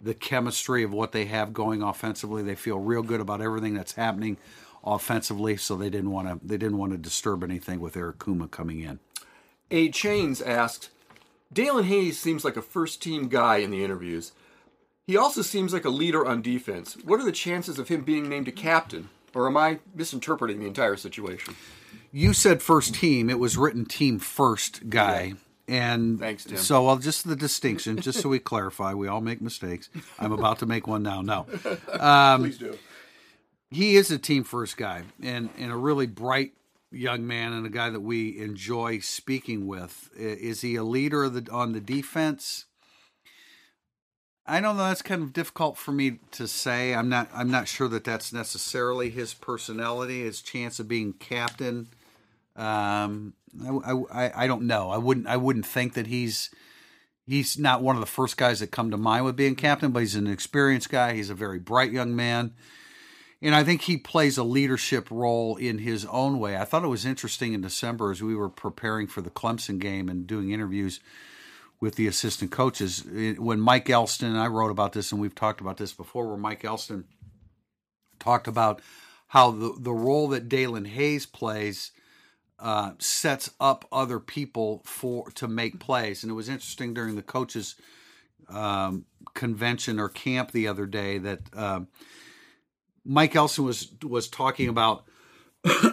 the 0.00 0.14
chemistry 0.14 0.82
of 0.82 0.92
what 0.92 1.12
they 1.12 1.26
have 1.26 1.52
going 1.52 1.82
offensively. 1.82 2.42
They 2.42 2.54
feel 2.54 2.78
real 2.78 3.02
good 3.02 3.20
about 3.20 3.40
everything 3.40 3.74
that's 3.74 3.92
happening 3.92 4.38
offensively, 4.82 5.56
so 5.56 5.76
they 5.76 5.90
didn't 5.90 6.10
want 6.10 6.26
to 6.26 6.46
they 6.46 6.56
didn't 6.56 6.78
want 6.78 6.92
to 6.92 6.98
disturb 6.98 7.44
anything 7.44 7.80
with 7.80 7.96
Eric 7.96 8.18
Kumah 8.18 8.50
coming 8.50 8.80
in. 8.80 8.98
A 9.70 9.90
Chains 9.90 10.40
asked, 10.42 10.90
Daelin 11.52 11.84
Hayes 11.84 12.18
seems 12.18 12.44
like 12.44 12.56
a 12.56 12.62
first 12.62 13.02
team 13.02 13.28
guy 13.28 13.56
in 13.56 13.70
the 13.70 13.84
interviews. 13.84 14.32
He 15.06 15.16
also 15.16 15.42
seems 15.42 15.72
like 15.72 15.84
a 15.84 15.90
leader 15.90 16.24
on 16.24 16.42
defense. 16.42 16.96
What 17.04 17.18
are 17.20 17.24
the 17.24 17.32
chances 17.32 17.78
of 17.78 17.88
him 17.88 18.02
being 18.02 18.28
named 18.28 18.46
a 18.48 18.52
captain? 18.52 19.08
Or 19.34 19.46
am 19.46 19.56
I 19.56 19.80
misinterpreting 19.94 20.60
the 20.60 20.66
entire 20.66 20.96
situation? 20.96 21.56
You 22.12 22.32
said 22.32 22.62
first 22.62 22.94
team. 22.94 23.28
It 23.30 23.38
was 23.38 23.56
written 23.56 23.84
team 23.84 24.18
first 24.18 24.88
guy. 24.88 25.22
Yeah. 25.22 25.34
And 25.76 26.18
Thanks, 26.18 26.44
Tim. 26.44 26.56
so, 26.56 26.84
well, 26.84 26.96
just 26.96 27.28
the 27.28 27.36
distinction, 27.36 28.00
just 28.00 28.20
so 28.20 28.28
we 28.28 28.38
clarify, 28.40 28.92
we 28.94 29.06
all 29.06 29.20
make 29.20 29.40
mistakes. 29.40 29.88
I'm 30.18 30.32
about 30.32 30.58
to 30.60 30.66
make 30.66 30.88
one 30.88 31.04
now. 31.04 31.22
No. 31.22 31.46
Um, 31.98 32.42
Please 32.42 32.58
do. 32.58 32.76
he 33.70 33.94
is 33.94 34.10
a 34.10 34.18
team 34.18 34.42
first 34.42 34.76
guy 34.76 35.02
and, 35.22 35.48
and 35.58 35.70
a 35.70 35.76
really 35.76 36.08
bright 36.08 36.54
young 36.90 37.26
man 37.26 37.52
and 37.52 37.66
a 37.66 37.70
guy 37.70 37.90
that 37.90 38.00
we 38.00 38.38
enjoy 38.38 38.98
speaking 38.98 39.66
with. 39.66 40.10
Is 40.16 40.60
he 40.60 40.76
a 40.76 40.84
leader 40.84 41.28
the, 41.28 41.50
on 41.52 41.72
the 41.72 41.80
defense? 41.80 42.66
I 44.46 44.60
don't 44.60 44.76
know. 44.76 44.84
That's 44.84 45.02
kind 45.02 45.22
of 45.22 45.32
difficult 45.32 45.78
for 45.78 45.92
me 45.92 46.18
to 46.32 46.48
say. 46.48 46.92
I'm 46.92 47.08
not. 47.08 47.30
I'm 47.32 47.50
not 47.50 47.68
sure 47.68 47.86
that 47.88 48.02
that's 48.02 48.32
necessarily 48.32 49.10
his 49.10 49.32
personality, 49.32 50.24
his 50.24 50.42
chance 50.42 50.80
of 50.80 50.88
being 50.88 51.12
captain. 51.12 51.88
Um, 52.56 53.34
I, 53.64 53.92
I, 54.12 54.44
I 54.44 54.46
don't 54.48 54.62
know. 54.62 54.90
I 54.90 54.98
wouldn't. 54.98 55.28
I 55.28 55.36
wouldn't 55.36 55.66
think 55.66 55.94
that 55.94 56.08
he's 56.08 56.50
he's 57.26 57.58
not 57.58 57.80
one 57.80 57.94
of 57.94 58.00
the 58.00 58.06
first 58.06 58.36
guys 58.36 58.58
that 58.58 58.72
come 58.72 58.90
to 58.90 58.96
mind 58.96 59.24
with 59.24 59.36
being 59.36 59.54
captain, 59.54 59.92
but 59.92 60.00
he's 60.00 60.16
an 60.16 60.26
experienced 60.26 60.90
guy. 60.90 61.14
He's 61.14 61.30
a 61.30 61.34
very 61.34 61.60
bright 61.60 61.92
young 61.92 62.16
man. 62.16 62.54
And 63.42 63.54
I 63.54 63.64
think 63.64 63.82
he 63.82 63.96
plays 63.96 64.36
a 64.36 64.44
leadership 64.44 65.10
role 65.10 65.56
in 65.56 65.78
his 65.78 66.04
own 66.06 66.38
way. 66.38 66.56
I 66.58 66.64
thought 66.64 66.84
it 66.84 66.88
was 66.88 67.06
interesting 67.06 67.54
in 67.54 67.62
December 67.62 68.10
as 68.10 68.22
we 68.22 68.34
were 68.34 68.50
preparing 68.50 69.06
for 69.06 69.22
the 69.22 69.30
Clemson 69.30 69.78
game 69.78 70.10
and 70.10 70.26
doing 70.26 70.50
interviews 70.50 71.00
with 71.80 71.94
the 71.94 72.06
assistant 72.06 72.50
coaches. 72.50 73.02
When 73.38 73.58
Mike 73.60 73.88
Elston, 73.88 74.36
I 74.36 74.46
wrote 74.48 74.70
about 74.70 74.92
this 74.92 75.10
and 75.10 75.20
we've 75.20 75.34
talked 75.34 75.62
about 75.62 75.78
this 75.78 75.94
before, 75.94 76.28
where 76.28 76.36
Mike 76.36 76.64
Elston 76.66 77.04
talked 78.18 78.46
about 78.46 78.82
how 79.28 79.50
the, 79.50 79.74
the 79.78 79.92
role 79.92 80.28
that 80.28 80.48
Daelin 80.48 80.86
Hayes 80.88 81.24
plays 81.24 81.92
uh, 82.58 82.92
sets 82.98 83.50
up 83.58 83.86
other 83.90 84.20
people 84.20 84.82
for 84.84 85.30
to 85.30 85.48
make 85.48 85.80
plays. 85.80 86.22
And 86.22 86.30
it 86.30 86.34
was 86.34 86.50
interesting 86.50 86.92
during 86.92 87.16
the 87.16 87.22
coaches 87.22 87.76
um, 88.50 89.06
convention 89.32 89.98
or 89.98 90.10
camp 90.10 90.50
the 90.50 90.68
other 90.68 90.84
day 90.84 91.16
that. 91.16 91.40
Uh, 91.56 91.80
Mike 93.04 93.34
Elston 93.34 93.64
was 93.64 93.92
was 94.02 94.28
talking 94.28 94.68
about 94.68 95.04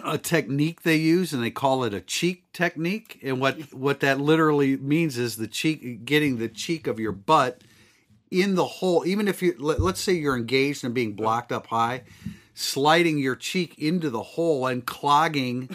a 0.04 0.16
technique 0.16 0.82
they 0.82 0.96
use 0.96 1.32
and 1.32 1.42
they 1.42 1.50
call 1.50 1.84
it 1.84 1.92
a 1.92 2.00
cheek 2.00 2.50
technique. 2.52 3.20
And 3.22 3.40
what 3.40 3.72
what 3.72 4.00
that 4.00 4.20
literally 4.20 4.76
means 4.76 5.18
is 5.18 5.36
the 5.36 5.48
cheek 5.48 6.04
getting 6.04 6.38
the 6.38 6.48
cheek 6.48 6.86
of 6.86 6.98
your 6.98 7.12
butt 7.12 7.62
in 8.30 8.54
the 8.54 8.64
hole. 8.64 9.06
Even 9.06 9.28
if 9.28 9.42
you 9.42 9.54
let, 9.58 9.80
us 9.80 10.00
say 10.00 10.12
you're 10.12 10.36
engaged 10.36 10.84
and 10.84 10.94
being 10.94 11.14
blocked 11.14 11.52
up 11.52 11.66
high 11.68 12.02
sliding 12.54 13.18
your 13.18 13.36
cheek 13.36 13.78
into 13.78 14.10
the 14.10 14.22
hole 14.22 14.66
and 14.66 14.84
clogging 14.84 15.68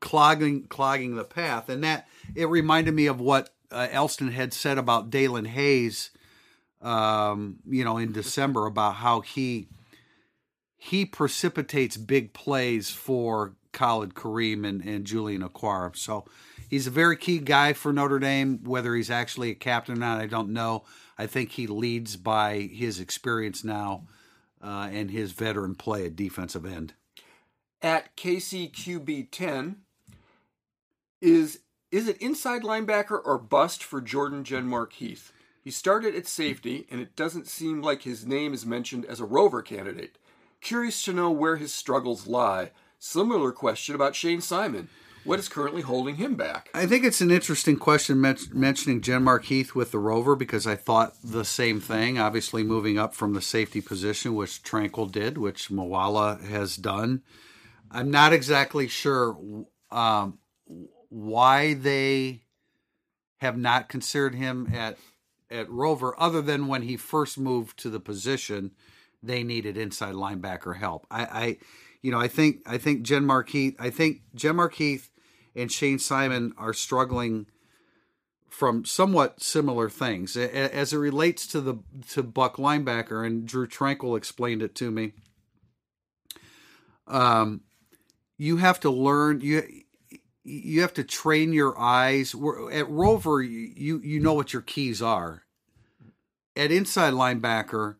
clogging 0.00 0.64
clogging 0.64 1.16
the 1.16 1.24
path. 1.24 1.68
And 1.68 1.84
that 1.84 2.08
it 2.34 2.46
reminded 2.46 2.94
me 2.94 3.06
of 3.06 3.20
what 3.20 3.50
uh, 3.70 3.88
Elston 3.90 4.30
had 4.32 4.52
said 4.52 4.78
about 4.78 5.10
Daelin 5.10 5.46
Hayes 5.46 6.10
um, 6.82 7.56
you 7.68 7.84
know 7.84 7.98
in 7.98 8.12
December 8.12 8.66
about 8.66 8.96
how 8.96 9.20
he 9.20 9.68
he 10.86 11.04
precipitates 11.04 11.96
big 11.96 12.32
plays 12.32 12.90
for 12.90 13.54
Khalid 13.72 14.14
Kareem 14.14 14.64
and, 14.64 14.80
and 14.84 15.04
Julian 15.04 15.42
Okwara. 15.42 15.96
So 15.96 16.24
he's 16.70 16.86
a 16.86 16.90
very 16.90 17.16
key 17.16 17.38
guy 17.38 17.72
for 17.72 17.92
Notre 17.92 18.20
Dame. 18.20 18.60
Whether 18.62 18.94
he's 18.94 19.10
actually 19.10 19.50
a 19.50 19.56
captain 19.56 19.96
or 19.96 19.98
not, 19.98 20.20
I 20.20 20.26
don't 20.26 20.50
know. 20.50 20.84
I 21.18 21.26
think 21.26 21.52
he 21.52 21.66
leads 21.66 22.16
by 22.16 22.60
his 22.72 23.00
experience 23.00 23.64
now 23.64 24.06
uh, 24.62 24.88
and 24.92 25.10
his 25.10 25.32
veteran 25.32 25.74
play 25.74 26.06
at 26.06 26.14
defensive 26.14 26.64
end. 26.64 26.94
At 27.82 28.16
KCQB 28.16 29.28
10, 29.32 29.78
is 31.20 31.60
is 31.90 32.06
it 32.06 32.16
inside 32.18 32.62
linebacker 32.62 33.20
or 33.24 33.38
bust 33.38 33.82
for 33.82 34.00
Jordan 34.00 34.44
Genmark 34.44 34.92
Heath? 34.92 35.32
He 35.64 35.70
started 35.72 36.14
at 36.14 36.28
safety, 36.28 36.86
and 36.92 37.00
it 37.00 37.16
doesn't 37.16 37.48
seem 37.48 37.82
like 37.82 38.02
his 38.02 38.24
name 38.24 38.54
is 38.54 38.64
mentioned 38.64 39.04
as 39.04 39.18
a 39.18 39.24
rover 39.24 39.62
candidate. 39.62 40.16
Curious 40.60 41.04
to 41.04 41.12
know 41.12 41.30
where 41.30 41.56
his 41.56 41.72
struggles 41.72 42.26
lie. 42.26 42.70
Similar 42.98 43.52
question 43.52 43.94
about 43.94 44.16
Shane 44.16 44.40
Simon. 44.40 44.88
What 45.26 45.40
is 45.40 45.48
currently 45.48 45.82
holding 45.82 46.16
him 46.16 46.36
back? 46.36 46.70
I 46.72 46.86
think 46.86 47.04
it's 47.04 47.20
an 47.20 47.32
interesting 47.32 47.76
question 47.76 48.20
men- 48.20 48.38
mentioning 48.52 49.00
Genmark 49.00 49.44
Heath 49.44 49.74
with 49.74 49.90
the 49.90 49.98
Rover 49.98 50.36
because 50.36 50.68
I 50.68 50.76
thought 50.76 51.14
the 51.22 51.44
same 51.44 51.80
thing. 51.80 52.16
Obviously, 52.16 52.62
moving 52.62 52.96
up 52.96 53.12
from 53.12 53.34
the 53.34 53.42
safety 53.42 53.80
position, 53.80 54.36
which 54.36 54.62
Tranquill 54.62 55.10
did, 55.10 55.36
which 55.36 55.68
Moala 55.68 56.40
has 56.42 56.76
done. 56.76 57.22
I'm 57.90 58.10
not 58.10 58.32
exactly 58.32 58.86
sure 58.86 59.36
um, 59.90 60.38
why 61.08 61.74
they 61.74 62.42
have 63.38 63.58
not 63.58 63.88
considered 63.88 64.34
him 64.34 64.72
at 64.72 64.96
at 65.50 65.70
Rover, 65.70 66.14
other 66.20 66.42
than 66.42 66.66
when 66.66 66.82
he 66.82 66.96
first 66.96 67.38
moved 67.38 67.78
to 67.78 67.90
the 67.90 68.00
position 68.00 68.72
they 69.26 69.42
needed 69.42 69.76
inside 69.76 70.14
linebacker 70.14 70.76
help. 70.76 71.06
I, 71.10 71.24
I 71.24 71.56
you 72.02 72.10
know, 72.10 72.20
I 72.20 72.28
think 72.28 72.62
I 72.66 72.78
think 72.78 73.04
Genmark 73.04 73.48
Heath, 73.48 73.74
I 73.78 73.90
think 73.90 74.22
Genmark 74.36 74.74
Heath 74.74 75.10
and 75.54 75.72
Shane 75.72 75.98
Simon 75.98 76.52
are 76.56 76.72
struggling 76.72 77.46
from 78.48 78.84
somewhat 78.84 79.42
similar 79.42 79.90
things 79.90 80.36
as 80.36 80.92
it 80.92 80.96
relates 80.96 81.46
to 81.48 81.60
the 81.60 81.76
to 82.10 82.22
Buck 82.22 82.56
linebacker, 82.56 83.26
and 83.26 83.46
Drew 83.46 83.66
Tranquill 83.66 84.16
explained 84.16 84.62
it 84.62 84.74
to 84.76 84.90
me. 84.90 85.12
Um, 87.06 87.62
you 88.38 88.58
have 88.58 88.80
to 88.80 88.90
learn 88.90 89.40
you 89.40 89.62
you 90.44 90.80
have 90.82 90.94
to 90.94 91.04
train 91.04 91.52
your 91.52 91.78
eyes. 91.78 92.34
At 92.72 92.88
Rover, 92.88 93.42
you 93.42 94.00
you 94.00 94.20
know 94.20 94.34
what 94.34 94.52
your 94.52 94.62
keys 94.62 95.02
are. 95.02 95.42
At 96.54 96.70
inside 96.70 97.12
linebacker, 97.12 97.96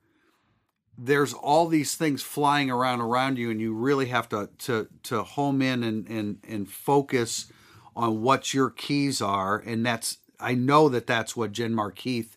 there's 0.98 1.34
all 1.34 1.66
these 1.66 1.94
things 1.94 2.22
flying 2.22 2.70
around 2.70 3.00
around 3.00 3.38
you 3.38 3.50
and 3.50 3.60
you 3.60 3.74
really 3.74 4.06
have 4.06 4.28
to 4.30 4.48
to 4.58 4.88
to 5.02 5.22
home 5.22 5.60
in 5.60 5.82
and 5.82 6.08
and 6.08 6.38
and 6.48 6.70
focus 6.70 7.52
on 7.94 8.22
what 8.22 8.54
your 8.54 8.70
keys 8.70 9.20
are. 9.20 9.58
And 9.58 9.84
that's 9.84 10.18
I 10.40 10.54
know 10.54 10.88
that 10.88 11.06
that's 11.06 11.36
what 11.36 11.52
Genmark 11.52 11.98
Heath 11.98 12.36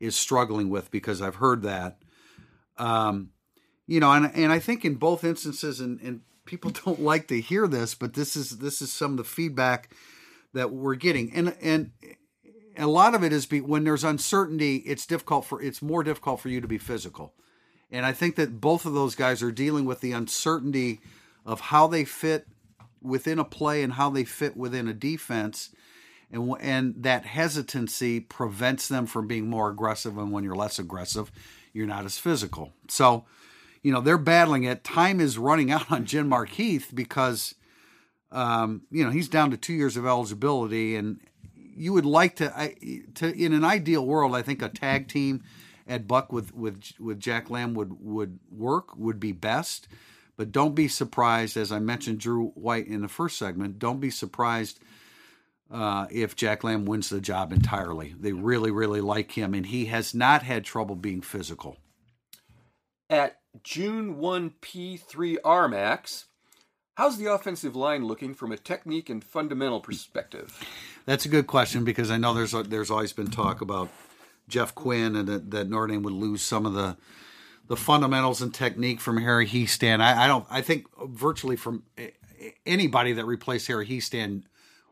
is 0.00 0.14
struggling 0.16 0.70
with 0.70 0.90
because 0.90 1.20
I've 1.20 1.36
heard 1.36 1.62
that. 1.62 1.98
Um 2.78 3.30
you 3.86 4.00
know 4.00 4.12
and 4.12 4.30
and 4.34 4.52
I 4.52 4.58
think 4.58 4.84
in 4.84 4.94
both 4.94 5.24
instances 5.24 5.80
and 5.80 6.00
and 6.00 6.22
people 6.46 6.70
don't 6.84 7.00
like 7.00 7.28
to 7.28 7.40
hear 7.40 7.66
this 7.66 7.94
but 7.94 8.14
this 8.14 8.36
is 8.36 8.58
this 8.58 8.80
is 8.80 8.90
some 8.90 9.12
of 9.12 9.16
the 9.18 9.24
feedback 9.24 9.94
that 10.54 10.72
we're 10.72 10.94
getting. 10.94 11.30
And 11.34 11.54
and 11.60 11.90
a 12.78 12.86
lot 12.86 13.14
of 13.14 13.24
it 13.24 13.32
is 13.32 13.44
be, 13.44 13.60
when 13.60 13.84
there's 13.84 14.04
uncertainty 14.04 14.76
it's 14.76 15.04
difficult 15.04 15.44
for 15.44 15.60
it's 15.60 15.82
more 15.82 16.02
difficult 16.02 16.40
for 16.40 16.48
you 16.48 16.62
to 16.62 16.68
be 16.68 16.78
physical 16.78 17.34
and 17.90 18.04
I 18.04 18.12
think 18.12 18.36
that 18.36 18.60
both 18.60 18.84
of 18.84 18.92
those 18.92 19.14
guys 19.14 19.42
are 19.42 19.52
dealing 19.52 19.84
with 19.84 20.00
the 20.00 20.12
uncertainty 20.12 21.00
of 21.46 21.60
how 21.60 21.86
they 21.86 22.04
fit 22.04 22.46
within 23.00 23.38
a 23.38 23.44
play 23.44 23.82
and 23.82 23.94
how 23.94 24.10
they 24.10 24.24
fit 24.24 24.56
within 24.56 24.88
a 24.88 24.92
defense. 24.92 25.70
And, 26.30 26.54
and 26.60 27.02
that 27.02 27.24
hesitancy 27.24 28.20
prevents 28.20 28.88
them 28.88 29.06
from 29.06 29.26
being 29.26 29.48
more 29.48 29.70
aggressive. 29.70 30.18
And 30.18 30.30
when 30.30 30.44
you're 30.44 30.54
less 30.54 30.78
aggressive, 30.78 31.32
you're 31.72 31.86
not 31.86 32.04
as 32.04 32.18
physical. 32.18 32.74
So, 32.88 33.24
you 33.82 33.90
know, 33.90 34.02
they're 34.02 34.18
battling 34.18 34.64
it. 34.64 34.84
Time 34.84 35.20
is 35.20 35.38
running 35.38 35.70
out 35.72 35.90
on 35.90 36.04
Genmark 36.04 36.50
Heath 36.50 36.90
because, 36.92 37.54
um, 38.30 38.82
you 38.90 39.02
know, 39.02 39.10
he's 39.10 39.28
down 39.28 39.50
to 39.50 39.56
two 39.56 39.72
years 39.72 39.96
of 39.96 40.04
eligibility. 40.04 40.94
And 40.96 41.20
you 41.54 41.94
would 41.94 42.04
like 42.04 42.36
to, 42.36 42.54
I, 42.54 42.74
to 43.14 43.32
in 43.32 43.54
an 43.54 43.64
ideal 43.64 44.04
world, 44.04 44.34
I 44.34 44.42
think 44.42 44.60
a 44.60 44.68
tag 44.68 45.08
team– 45.08 45.42
at 45.88 46.06
Buck 46.06 46.32
with 46.32 46.54
with 46.54 46.92
with 47.00 47.18
Jack 47.18 47.50
Lamb 47.50 47.74
would 47.74 47.96
would 48.00 48.38
work 48.50 48.96
would 48.96 49.18
be 49.18 49.32
best. 49.32 49.88
But 50.36 50.52
don't 50.52 50.74
be 50.74 50.86
surprised, 50.86 51.56
as 51.56 51.72
I 51.72 51.80
mentioned 51.80 52.20
Drew 52.20 52.48
White 52.50 52.86
in 52.86 53.00
the 53.00 53.08
first 53.08 53.38
segment. 53.38 53.80
Don't 53.80 53.98
be 53.98 54.10
surprised 54.10 54.78
uh, 55.68 56.06
if 56.12 56.36
Jack 56.36 56.62
Lamb 56.62 56.84
wins 56.84 57.08
the 57.08 57.20
job 57.20 57.52
entirely. 57.52 58.14
They 58.20 58.32
really 58.32 58.70
really 58.70 59.00
like 59.00 59.32
him, 59.32 59.54
and 59.54 59.66
he 59.66 59.86
has 59.86 60.14
not 60.14 60.42
had 60.44 60.64
trouble 60.64 60.94
being 60.94 61.22
physical. 61.22 61.78
At 63.10 63.40
June 63.64 64.18
one 64.18 64.50
P 64.60 64.96
three 64.96 65.38
R 65.42 65.66
Max. 65.66 66.26
How's 66.94 67.16
the 67.16 67.32
offensive 67.32 67.76
line 67.76 68.04
looking 68.04 68.34
from 68.34 68.50
a 68.50 68.56
technique 68.56 69.08
and 69.08 69.22
fundamental 69.22 69.78
perspective? 69.78 70.60
That's 71.06 71.24
a 71.24 71.28
good 71.28 71.46
question 71.46 71.84
because 71.84 72.10
I 72.10 72.16
know 72.16 72.34
there's 72.34 72.52
there's 72.52 72.90
always 72.90 73.12
been 73.12 73.30
talk 73.30 73.60
about 73.60 73.88
Jeff 74.48 74.74
Quinn 74.74 75.14
and 75.14 75.28
that, 75.28 75.50
that 75.50 75.68
Notre 75.68 75.88
Dame 75.88 76.02
would 76.02 76.12
lose 76.12 76.42
some 76.42 76.66
of 76.66 76.74
the 76.74 76.96
the 77.68 77.76
fundamentals 77.76 78.40
and 78.40 78.54
technique 78.54 78.98
from 78.98 79.18
Harry 79.18 79.46
Hiestand. 79.46 80.00
I, 80.00 80.24
I 80.24 80.26
don't. 80.26 80.46
I 80.50 80.62
think 80.62 80.86
virtually 81.06 81.56
from 81.56 81.82
anybody 82.66 83.12
that 83.12 83.26
replaced 83.26 83.66
Harry 83.66 83.86
Hiestand 83.86 84.44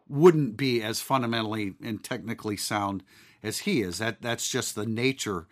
wouldn't 0.09 0.57
be 0.57 0.83
as 0.83 1.01
fundamentally 1.01 1.75
and 1.83 2.05
technically 2.05 2.57
sound 2.57 3.03
as 3.43 3.61
he 3.61 3.83
is. 3.83 3.99
That 3.99 4.23
that's 4.23 4.49
just 4.49 4.75
the 4.75 4.87
nature 4.87 5.47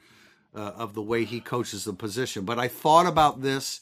uh, 0.54 0.72
of 0.76 0.94
the 0.94 1.02
way 1.02 1.24
he 1.24 1.40
coaches 1.40 1.84
the 1.84 1.92
position. 1.92 2.44
But 2.44 2.58
I 2.58 2.68
thought 2.68 3.06
about 3.06 3.42
this 3.42 3.80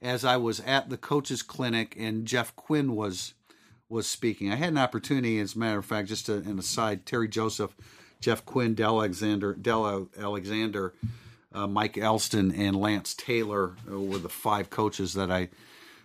as 0.00 0.24
I 0.24 0.36
was 0.36 0.60
at 0.60 0.90
the 0.90 0.96
coaches 0.96 1.42
clinic 1.42 1.96
and 1.98 2.26
Jeff 2.26 2.54
Quinn 2.56 2.94
was 2.94 3.34
was 3.88 4.06
speaking. 4.06 4.50
I 4.50 4.56
had 4.56 4.70
an 4.70 4.78
opportunity, 4.78 5.38
as 5.38 5.54
a 5.54 5.58
matter 5.58 5.78
of 5.78 5.84
fact, 5.84 6.08
just 6.08 6.26
to, 6.26 6.34
an 6.34 6.58
aside, 6.58 7.04
Terry 7.04 7.28
Joseph 7.28 7.76
Jeff 8.22 8.46
Quinn, 8.46 8.74
Del 8.74 9.00
Alexander, 9.00 9.54
Alexander, 10.18 10.94
uh, 11.52 11.66
Mike 11.66 11.98
Elston, 11.98 12.54
and 12.54 12.74
Lance 12.74 13.12
Taylor 13.12 13.74
were 13.86 14.18
the 14.18 14.28
five 14.30 14.70
coaches 14.70 15.12
that 15.14 15.30
I 15.30 15.50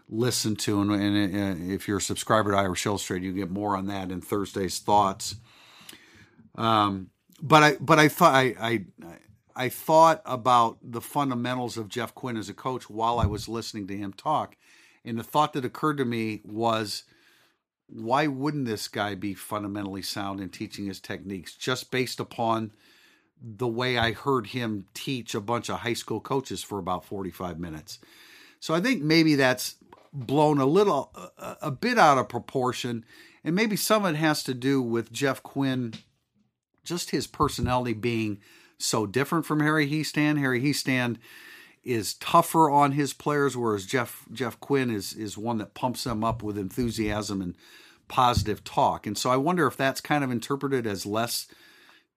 listened 0.09 0.59
to. 0.59 0.81
And, 0.81 0.91
and 0.91 1.71
uh, 1.71 1.73
if 1.73 1.87
you're 1.87 1.99
a 1.99 2.01
subscriber 2.01 2.51
to 2.51 2.57
Irish 2.57 2.85
Illustrated, 2.85 3.25
you 3.25 3.33
get 3.33 3.51
more 3.51 3.77
on 3.77 3.87
that 3.87 4.11
in 4.11 4.19
Thursday's 4.19 4.79
thoughts. 4.79 5.35
Um, 6.55 7.11
but 7.41 7.63
I 7.63 7.75
but 7.79 7.99
I 7.99 8.07
thought 8.07 8.33
I, 8.33 8.55
I 8.59 8.85
I 9.55 9.69
thought 9.69 10.21
about 10.25 10.79
the 10.81 11.01
fundamentals 11.01 11.77
of 11.77 11.87
Jeff 11.87 12.15
Quinn 12.15 12.37
as 12.37 12.49
a 12.49 12.53
coach 12.53 12.89
while 12.89 13.19
I 13.19 13.27
was 13.27 13.47
listening 13.47 13.87
to 13.87 13.97
him 13.97 14.13
talk, 14.13 14.57
and 15.05 15.19
the 15.19 15.23
thought 15.23 15.53
that 15.53 15.65
occurred 15.65 15.97
to 15.97 16.05
me 16.05 16.41
was, 16.43 17.03
why 17.89 18.27
wouldn't 18.27 18.65
this 18.65 18.87
guy 18.87 19.15
be 19.15 19.33
fundamentally 19.33 20.01
sound 20.01 20.39
in 20.39 20.49
teaching 20.49 20.85
his 20.85 20.99
techniques 20.99 21.53
just 21.53 21.89
based 21.89 22.19
upon 22.19 22.71
the 23.41 23.67
way 23.67 23.97
I 23.97 24.13
heard 24.13 24.47
him 24.47 24.85
teach 24.93 25.35
a 25.35 25.41
bunch 25.41 25.69
of 25.69 25.79
high 25.79 25.93
school 25.93 26.19
coaches 26.19 26.63
for 26.63 26.79
about 26.79 27.05
45 27.05 27.59
minutes. 27.59 27.99
So 28.59 28.73
I 28.73 28.79
think 28.79 29.03
maybe 29.03 29.35
that's 29.35 29.75
blown 30.11 30.59
a 30.59 30.65
little, 30.65 31.11
a, 31.37 31.57
a 31.63 31.71
bit 31.71 31.97
out 31.99 32.17
of 32.17 32.29
proportion. 32.29 33.05
And 33.43 33.55
maybe 33.55 33.75
some 33.75 34.05
of 34.05 34.15
it 34.15 34.17
has 34.17 34.43
to 34.43 34.53
do 34.53 34.81
with 34.81 35.11
Jeff 35.11 35.43
Quinn, 35.43 35.93
just 36.83 37.11
his 37.11 37.27
personality 37.27 37.93
being 37.93 38.39
so 38.79 39.05
different 39.05 39.45
from 39.45 39.59
Harry 39.59 39.89
Hiestand. 39.89 40.39
Harry 40.39 40.61
Hiestand 40.61 41.17
is 41.87 42.15
tougher 42.15 42.69
on 42.69 42.91
his 42.91 43.13
players, 43.13 43.55
whereas 43.55 43.85
Jeff 43.85 44.25
Jeff 44.31 44.59
Quinn 44.59 44.91
is 44.91 45.13
is 45.13 45.37
one 45.37 45.57
that 45.57 45.73
pumps 45.73 46.03
them 46.03 46.23
up 46.23 46.43
with 46.43 46.57
enthusiasm 46.57 47.41
and 47.41 47.55
positive 48.07 48.63
talk. 48.63 49.07
And 49.07 49.17
so 49.17 49.29
I 49.29 49.37
wonder 49.37 49.67
if 49.67 49.77
that's 49.77 50.01
kind 50.01 50.23
of 50.23 50.31
interpreted 50.31 50.85
as 50.85 51.05
less 51.05 51.47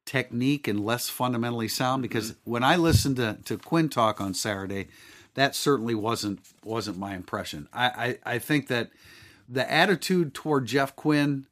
technique 0.04 0.66
and 0.66 0.84
less 0.84 1.08
fundamentally 1.08 1.68
sound 1.68 2.02
because 2.02 2.32
mm-hmm. 2.32 2.50
when 2.50 2.64
I 2.64 2.76
listened 2.76 3.16
to, 3.16 3.38
to 3.44 3.58
Quinn 3.58 3.88
talk 3.88 4.20
on 4.20 4.34
Saturday, 4.34 4.88
that 5.34 5.54
certainly 5.54 5.94
wasn't 5.94 6.40
wasn't 6.64 6.98
my 6.98 7.14
impression. 7.14 7.68
I, 7.72 8.18
I, 8.24 8.34
I 8.34 8.38
think 8.38 8.68
that 8.68 8.90
the 9.48 9.70
attitude 9.70 10.34
toward 10.34 10.66
Jeff 10.66 10.96
Quinn 10.96 11.46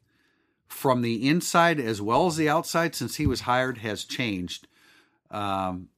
from 0.67 1.01
the 1.01 1.27
inside 1.27 1.79
as 1.79 2.01
well 2.01 2.27
as 2.27 2.35
the 2.35 2.49
outside 2.49 2.95
since 2.95 3.15
he 3.15 3.25
was 3.25 3.41
hired 3.41 3.79
has 3.79 4.03
changed. 4.03 4.67
Um, 5.31 5.89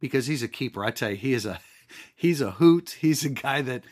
because 0.00 0.26
he's 0.26 0.42
a 0.42 0.48
keeper. 0.48 0.84
I 0.84 0.90
tell 0.90 1.10
you, 1.10 1.16
he 1.16 1.32
is 1.32 1.46
a 1.46 1.60
he's 2.16 2.40
a 2.40 2.52
hoot. 2.52 2.96
He's 3.00 3.24
a 3.24 3.30
guy 3.30 3.62
that 3.62 3.84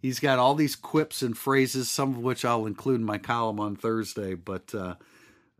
he's 0.00 0.20
got 0.20 0.38
all 0.38 0.54
these 0.54 0.76
quips 0.76 1.22
and 1.22 1.36
phrases, 1.36 1.90
some 1.90 2.10
of 2.10 2.18
which 2.18 2.44
I'll 2.44 2.66
include 2.66 3.00
in 3.00 3.06
my 3.06 3.18
column 3.18 3.60
on 3.60 3.76
Thursday. 3.76 4.34
But 4.34 4.74
uh, 4.74 4.96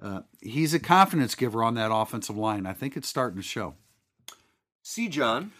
uh, 0.02 0.22
he's 0.40 0.74
a 0.74 0.80
confidence 0.80 1.34
giver 1.34 1.62
on 1.62 1.74
that 1.74 1.94
offensive 1.94 2.36
line. 2.36 2.66
I 2.66 2.72
think 2.72 2.96
it's 2.96 3.08
starting 3.08 3.40
to 3.40 3.46
show. 3.46 3.74
See, 4.82 5.08
John 5.08 5.52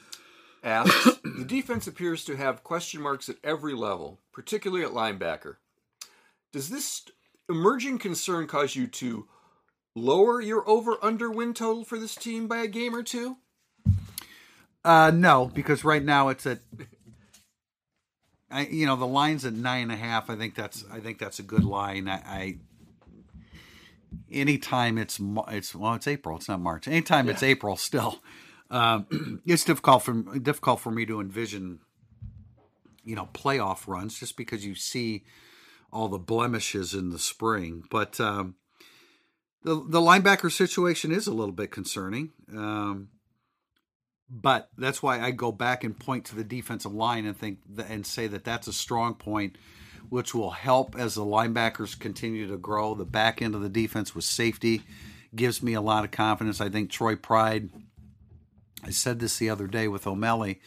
asks 0.62 1.18
The 1.24 1.44
defense 1.44 1.87
appears 1.87 2.24
to 2.24 2.37
have 2.37 2.64
question 2.64 3.00
marks 3.00 3.28
at 3.28 3.37
every 3.44 3.74
level, 3.74 4.20
particularly 4.33 4.85
at 4.85 4.90
linebacker. 4.90 5.57
Does 6.52 6.68
this 6.68 7.02
emerging 7.48 7.98
concern 7.98 8.46
cause 8.46 8.76
you 8.76 8.87
to 8.87 9.26
lower 9.94 10.40
your 10.40 10.68
over 10.68 10.96
under 11.02 11.31
win 11.31 11.55
total 11.55 11.85
for 11.85 11.98
this 11.98 12.14
team 12.14 12.48
by 12.48 12.59
a 12.59 12.66
game 12.66 12.94
or 12.94 13.02
two? 13.02 13.38
Uh, 14.85 15.12
no, 15.14 15.47
because 15.47 15.85
right 15.85 16.03
now 16.03 16.29
it's 16.29 16.47
at 16.47 16.59
I, 18.53 18.66
you 18.66 18.85
know 18.85 18.97
the 18.97 19.07
line's 19.07 19.45
at 19.45 19.55
nine 19.55 19.85
and 19.85 19.92
a 19.92 19.97
half. 19.97 20.29
I 20.29 20.37
think 20.37 20.55
that's 20.55 20.85
I 20.92 21.01
think 21.01 21.18
that's 21.18 21.38
a 21.38 21.42
good 21.42 21.64
line. 21.64 22.07
I, 22.07 22.14
I 22.14 22.57
anytime 24.31 24.99
it's 24.99 25.18
it's 25.49 25.75
well, 25.75 25.95
it's 25.95 26.07
April. 26.07 26.37
It's 26.37 26.49
not 26.49 26.61
March. 26.61 26.87
Anytime 26.87 27.27
yeah. 27.27 27.33
it's 27.33 27.42
April, 27.42 27.77
still, 27.77 28.21
um, 28.71 29.40
it's 29.47 29.64
difficult 29.64 30.03
for 30.03 30.12
difficult 30.38 30.81
for 30.81 30.90
me 30.90 31.07
to 31.07 31.21
envision, 31.21 31.81
you 33.05 33.16
know, 33.16 33.29
playoff 33.33 33.88
runs 33.88 34.18
just 34.18 34.37
because 34.37 34.66
you 34.66 34.75
see 34.75 35.25
all 35.90 36.09
the 36.09 36.18
blemishes 36.18 36.92
in 36.92 37.09
the 37.09 37.18
spring. 37.18 37.85
But 37.90 38.21
um, 38.21 38.57
the 39.62 39.77
the 39.77 40.01
linebacker 40.01 40.53
situation 40.53 41.11
is 41.11 41.27
a 41.27 41.33
little 41.35 41.55
bit 41.55 41.71
concerning. 41.71 42.33
Um, 42.55 43.09
but 44.35 44.71
that's 44.79 45.03
why 45.03 45.21
I 45.21 45.31
go 45.31 45.53
back 45.53 45.85
and 45.85 45.99
point 45.99 46.25
to 46.27 46.35
the 46.35 46.45
defensive 46.45 46.95
line 46.95 47.27
and 47.27 47.37
think 47.37 47.59
and 47.87 48.07
say 48.07 48.27
that 48.29 48.45
that's 48.45 48.66
a 48.66 48.73
strong 48.73 49.14
point 49.14 49.57
which 50.09 50.35
will 50.35 50.51
help 50.51 50.97
as 50.97 51.14
the 51.14 51.25
linebackers 51.25 51.99
continue 51.99 52.47
to 52.49 52.57
grow. 52.57 52.95
The 52.95 53.05
back 53.05 53.40
end 53.40 53.55
of 53.55 53.62
the 53.62 53.68
defense 53.68 54.14
with 54.14 54.25
safety 54.25 54.83
gives 55.35 55.62
me 55.62 55.75
a 55.75 55.81
lot 55.81 56.05
of 56.05 56.11
confidence. 56.11 56.61
I 56.61 56.68
think 56.68 56.90
Troy 56.90 57.16
Pride, 57.16 57.71
I 58.83 58.90
said 58.90 59.21
this 59.21 59.38
the 59.38 59.49
other 59.51 59.66
day 59.66 59.88
with 59.88 60.07
O'Malley. 60.07 60.61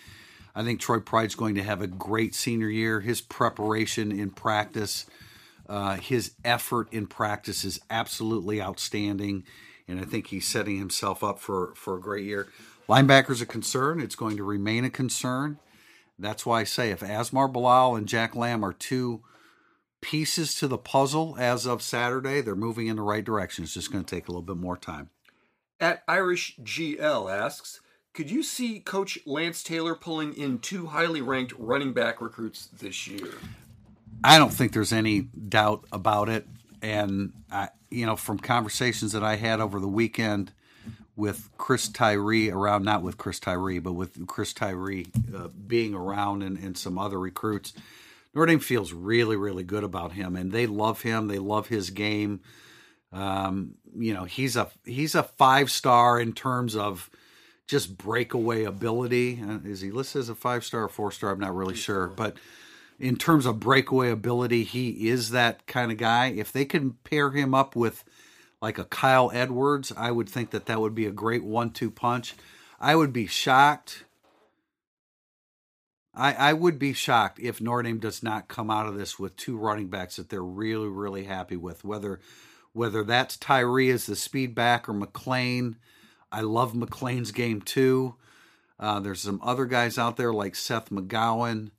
I 0.55 0.63
think 0.63 0.79
Troy 0.79 0.99
Pride's 0.99 1.35
going 1.35 1.55
to 1.55 1.63
have 1.63 1.81
a 1.81 1.87
great 1.87 2.33
senior 2.33 2.69
year. 2.69 3.01
His 3.01 3.21
preparation 3.21 4.11
in 4.11 4.31
practice, 4.31 5.05
uh, 5.67 5.97
his 5.97 6.33
effort 6.43 6.91
in 6.91 7.07
practice 7.07 7.63
is 7.65 7.79
absolutely 7.89 8.61
outstanding, 8.61 9.43
and 9.87 9.99
I 9.99 10.05
think 10.05 10.27
he's 10.27 10.47
setting 10.47 10.79
himself 10.79 11.23
up 11.23 11.39
for, 11.39 11.73
for 11.75 11.97
a 11.97 12.01
great 12.01 12.25
year. 12.25 12.47
Linebackers 12.87 13.41
a 13.41 13.45
concern. 13.45 13.99
It's 13.99 14.15
going 14.15 14.37
to 14.37 14.43
remain 14.43 14.85
a 14.85 14.89
concern. 14.89 15.59
That's 16.17 16.45
why 16.45 16.61
I 16.61 16.63
say 16.63 16.91
if 16.91 17.01
Asmar 17.01 17.51
Bilal 17.51 17.95
and 17.95 18.07
Jack 18.07 18.35
Lamb 18.35 18.63
are 18.63 18.73
two 18.73 19.21
pieces 20.05 20.53
to 20.53 20.67
the 20.67 20.77
puzzle 20.77 21.35
as 21.39 21.65
of 21.65 21.81
Saturday. 21.81 22.39
They're 22.39 22.55
moving 22.55 22.87
in 22.87 22.97
the 22.97 23.01
right 23.01 23.23
direction. 23.23 23.63
It's 23.63 23.73
just 23.73 23.91
going 23.91 24.03
to 24.03 24.15
take 24.15 24.27
a 24.27 24.31
little 24.31 24.43
bit 24.43 24.57
more 24.57 24.77
time. 24.77 25.09
At 25.79 26.03
Irish 26.07 26.57
GL 26.61 27.35
asks, 27.35 27.81
could 28.13 28.29
you 28.29 28.43
see 28.43 28.79
Coach 28.79 29.17
Lance 29.25 29.63
Taylor 29.63 29.95
pulling 29.95 30.33
in 30.35 30.59
two 30.59 30.85
highly 30.85 31.21
ranked 31.21 31.53
running 31.57 31.91
back 31.91 32.21
recruits 32.21 32.67
this 32.67 33.07
year? 33.07 33.33
I 34.23 34.37
don't 34.37 34.53
think 34.53 34.73
there's 34.73 34.93
any 34.93 35.21
doubt 35.21 35.85
about 35.91 36.29
it. 36.29 36.47
And 36.83 37.33
I, 37.51 37.69
you 37.89 38.05
know, 38.05 38.15
from 38.15 38.37
conversations 38.37 39.11
that 39.13 39.23
I 39.23 39.37
had 39.37 39.59
over 39.59 39.79
the 39.79 39.87
weekend 39.87 40.53
with 41.15 41.49
Chris 41.57 41.87
Tyree 41.87 42.49
around, 42.49 42.83
not 42.83 43.01
with 43.01 43.17
Chris 43.17 43.39
Tyree, 43.39 43.79
but 43.79 43.93
with 43.93 44.27
Chris 44.27 44.53
Tyree 44.53 45.07
uh, 45.35 45.47
being 45.47 45.93
around 45.93 46.43
and, 46.43 46.57
and 46.57 46.77
some 46.77 46.97
other 46.97 47.19
recruits, 47.19 47.73
Notre 48.33 48.47
Dame 48.47 48.59
feels 48.59 48.91
really, 48.91 49.37
really 49.37 49.63
good 49.63 49.83
about 49.83 50.11
him, 50.11 50.35
and 50.35 50.51
they 50.51 50.67
love 50.67 51.01
him. 51.01 51.27
They 51.27 51.39
love 51.39 51.67
his 51.67 51.89
game. 51.89 52.41
Um, 53.13 53.75
you 53.97 54.13
know, 54.13 54.25
he's 54.25 54.57
a 54.57 54.69
he's 54.83 55.15
a 55.15 55.23
five 55.23 55.71
star 55.71 56.19
in 56.19 56.33
terms 56.33 56.75
of 56.75 57.09
just 57.65 57.97
breakaway 57.97 58.65
ability. 58.65 59.41
Uh, 59.41 59.59
is 59.63 59.79
he 59.79 59.89
listed 59.89 60.19
as 60.19 60.29
a 60.29 60.35
five 60.35 60.65
star 60.65 60.83
or 60.83 60.89
four 60.89 61.13
star? 61.13 61.31
I'm 61.31 61.39
not 61.39 61.55
really 61.55 61.75
sure, 61.75 62.07
but 62.07 62.35
in 62.99 63.15
terms 63.15 63.45
of 63.45 63.59
breakaway 63.59 64.11
ability, 64.11 64.63
he 64.63 65.07
is 65.07 65.31
that 65.31 65.65
kind 65.65 65.91
of 65.91 65.97
guy. 65.97 66.27
If 66.27 66.51
they 66.51 66.65
can 66.65 66.91
pair 67.05 67.31
him 67.31 67.53
up 67.53 67.73
with 67.73 68.03
like 68.61 68.77
a 68.77 68.85
Kyle 68.85 69.31
Edwards, 69.33 69.91
I 69.95 70.11
would 70.11 70.29
think 70.29 70.51
that 70.51 70.65
that 70.65 70.81
would 70.81 70.95
be 70.95 71.05
a 71.05 71.11
great 71.11 71.43
one-two 71.43 71.91
punch. 71.91 72.35
I 72.79 72.95
would 72.95 73.13
be 73.13 73.27
shocked 73.27 74.05
I, 76.15 76.33
I 76.33 76.53
would 76.53 76.79
be 76.79 76.93
shocked 76.93 77.39
if 77.39 77.59
Notre 77.59 77.83
Dame 77.83 77.99
does 77.99 78.23
not 78.23 78.47
come 78.47 78.71
out 78.71 78.87
of 78.87 78.95
this 78.95 79.19
with 79.19 79.35
two 79.35 79.57
running 79.57 79.87
backs 79.87 80.15
that 80.15 80.29
they're 80.29 80.41
really, 80.41 80.87
really 80.87 81.25
happy 81.25 81.57
with. 81.57 81.83
Whether 81.83 82.19
whether 82.71 83.03
that's 83.03 83.37
Tyree 83.37 83.89
as 83.89 84.05
the 84.05 84.15
speed 84.15 84.55
back 84.55 84.87
or 84.87 84.93
McLean, 84.93 85.77
I 86.31 86.41
love 86.41 86.73
McLean's 86.73 87.31
game 87.31 87.61
too. 87.61 88.15
Uh, 88.79 88.99
there's 88.99 89.21
some 89.21 89.39
other 89.43 89.65
guys 89.65 89.97
out 89.97 90.17
there 90.17 90.33
like 90.33 90.55
Seth 90.55 90.89
McGowan. 90.89 91.71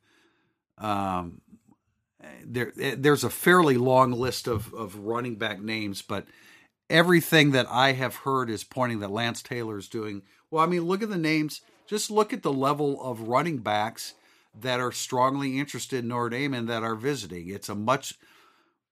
Um, 0.79 1.43
there, 2.45 2.73
there's 2.75 3.25
a 3.25 3.31
fairly 3.31 3.77
long 3.77 4.13
list 4.13 4.49
of, 4.49 4.73
of 4.73 4.97
running 4.97 5.37
back 5.37 5.61
names, 5.61 6.01
but 6.01 6.27
everything 6.89 7.51
that 7.53 7.67
I 7.69 7.93
have 7.93 8.17
heard 8.17 8.51
is 8.51 8.65
pointing 8.65 9.01
that 9.01 9.11
Lance 9.11 9.43
Taylor 9.43 9.79
is 9.79 9.89
doing 9.89 10.23
well. 10.51 10.65
I 10.65 10.67
mean, 10.67 10.85
look 10.85 11.03
at 11.03 11.09
the 11.09 11.17
names. 11.17 11.61
Just 11.87 12.11
look 12.11 12.33
at 12.33 12.43
the 12.43 12.53
level 12.53 13.03
of 13.03 13.29
running 13.29 13.59
backs 13.59 14.15
that 14.61 14.81
are 14.81 14.93
strongly 14.93 15.59
interested 15.59 16.01
in 16.01 16.09
Notre 16.09 16.31
Dame 16.31 16.55
and 16.55 16.69
that 16.69 16.83
are 16.83 16.95
visiting. 16.95 17.49
It's 17.49 17.69
a 17.69 17.75
much 17.75 18.15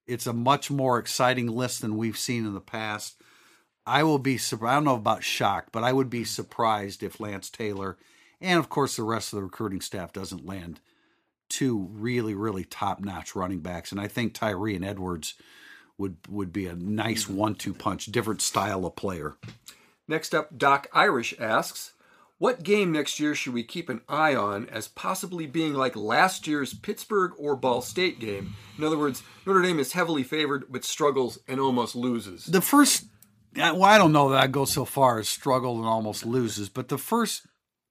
it's 0.06 0.26
a 0.26 0.34
much 0.34 0.70
more 0.70 0.98
exciting 0.98 1.46
list 1.46 1.80
than 1.80 1.96
we've 1.96 2.18
seen 2.18 2.44
in 2.44 2.52
the 2.52 2.60
past. 2.60 3.16
I 3.86 4.02
will 4.02 4.18
be 4.18 4.38
I 4.62 4.74
don't 4.74 4.84
know 4.84 4.94
about 4.94 5.24
shocked, 5.24 5.70
but 5.72 5.84
I 5.84 5.92
would 5.92 6.10
be 6.10 6.24
surprised 6.24 7.02
if 7.02 7.20
Lance 7.20 7.50
Taylor 7.50 7.96
and 8.40 8.58
of 8.58 8.68
course 8.68 8.96
the 8.96 9.02
rest 9.02 9.32
of 9.32 9.38
the 9.38 9.44
recruiting 9.44 9.80
staff 9.80 10.12
doesn't 10.12 10.46
land 10.46 10.80
two 11.48 11.88
really 11.92 12.34
really 12.34 12.64
top-notch 12.64 13.36
running 13.36 13.60
backs 13.60 13.92
and 13.92 14.00
I 14.00 14.08
think 14.08 14.34
Tyree 14.34 14.74
and 14.74 14.84
Edwards 14.84 15.34
would 15.98 16.16
would 16.28 16.52
be 16.52 16.66
a 16.66 16.74
nice 16.74 17.24
mm-hmm. 17.24 17.36
one-two 17.36 17.74
punch, 17.74 18.06
different 18.06 18.42
style 18.42 18.84
of 18.84 18.96
player. 18.96 19.36
Next 20.06 20.34
up, 20.34 20.58
Doc 20.58 20.88
Irish 20.92 21.34
asks, 21.40 21.92
what 22.38 22.62
game 22.62 22.92
next 22.92 23.20
year 23.20 23.34
should 23.34 23.54
we 23.54 23.62
keep 23.62 23.88
an 23.88 24.02
eye 24.08 24.34
on 24.34 24.68
as 24.68 24.88
possibly 24.88 25.46
being 25.46 25.72
like 25.72 25.96
last 25.96 26.46
year's 26.46 26.74
Pittsburgh 26.74 27.32
or 27.38 27.56
Ball 27.56 27.80
State 27.80 28.18
game? 28.18 28.54
In 28.76 28.84
other 28.84 28.98
words, 28.98 29.22
Notre 29.46 29.62
Dame 29.62 29.78
is 29.78 29.92
heavily 29.92 30.24
favored 30.24 30.64
but 30.68 30.84
struggles 30.84 31.38
and 31.46 31.60
almost 31.60 31.94
loses. 31.94 32.44
The 32.46 32.60
first, 32.60 33.06
well, 33.56 33.84
I 33.84 33.98
don't 33.98 34.12
know 34.12 34.30
that 34.30 34.42
I 34.42 34.46
go 34.48 34.64
so 34.64 34.84
far 34.84 35.20
as 35.20 35.28
struggle 35.28 35.78
and 35.78 35.86
almost 35.86 36.26
loses, 36.26 36.68
but 36.68 36.88
the 36.88 36.98
first 36.98 37.46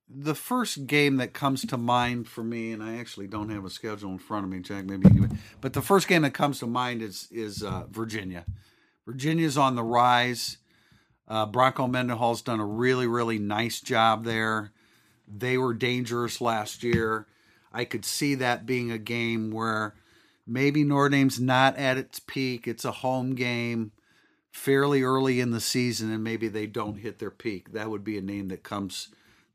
the 0.10 0.36
first 0.36 0.86
game 0.86 1.18
that 1.18 1.34
comes 1.34 1.66
to 1.66 1.78
mind 1.78 2.28
for 2.28 2.44
me, 2.44 2.72
and 2.72 2.84
I 2.84 2.98
actually 2.98 3.28
don't 3.28 3.50
have 3.50 3.66
a 3.66 3.70
schedule 3.70 4.12
in 4.12 4.20
front 4.20 4.46
of 4.46 4.52
me, 4.52 4.60
Jack. 4.60 4.86
Maybe, 4.86 5.08
you 5.14 5.28
can, 5.28 5.40
but 5.62 5.74
the 5.74 5.82
first 5.82 6.08
game 6.08 6.22
that 6.24 6.34
comes 6.34 6.60
to 6.60 6.68
mind 6.68 7.02
is 7.02 7.28
is 7.32 7.64
uh, 7.64 7.86
Virginia. 7.90 8.46
Virginia's 9.06 9.58
on 9.58 9.76
the 9.76 9.84
rise. 9.84 10.58
Uh, 11.28 11.46
Bronco 11.46 11.88
Mendenhall's 11.88 12.42
done 12.42 12.60
a 12.60 12.66
really 12.66 13.08
really 13.08 13.40
nice 13.40 13.80
job 13.82 14.26
there. 14.26 14.72
They 15.28 15.58
were 15.58 15.74
dangerous 15.74 16.42
last 16.42 16.84
year. 16.84 17.28
I 17.72 17.86
could 17.86 18.06
see 18.06 18.36
that 18.36 18.66
being 18.66 18.92
a 18.92 19.00
game 19.00 19.52
where 19.52 19.96
maybe 20.46 20.84
Notre 20.84 21.10
Dame's 21.10 21.40
not 21.40 21.76
at 21.78 21.98
its 21.98 22.20
peak. 22.20 22.68
It's 22.68 22.86
a 22.86 22.92
home 22.92 23.34
game 23.34 23.94
fairly 24.52 25.02
early 25.02 25.40
in 25.40 25.50
the 25.52 25.60
season, 25.60 26.12
and 26.12 26.24
maybe 26.24 26.48
they 26.48 26.68
don't 26.68 26.98
hit 26.98 27.18
their 27.18 27.32
peak. 27.32 27.72
That 27.72 27.90
would 27.90 28.04
be 28.04 28.18
a 28.18 28.22
name 28.22 28.50
that 28.50 28.62
comes 28.62 29.08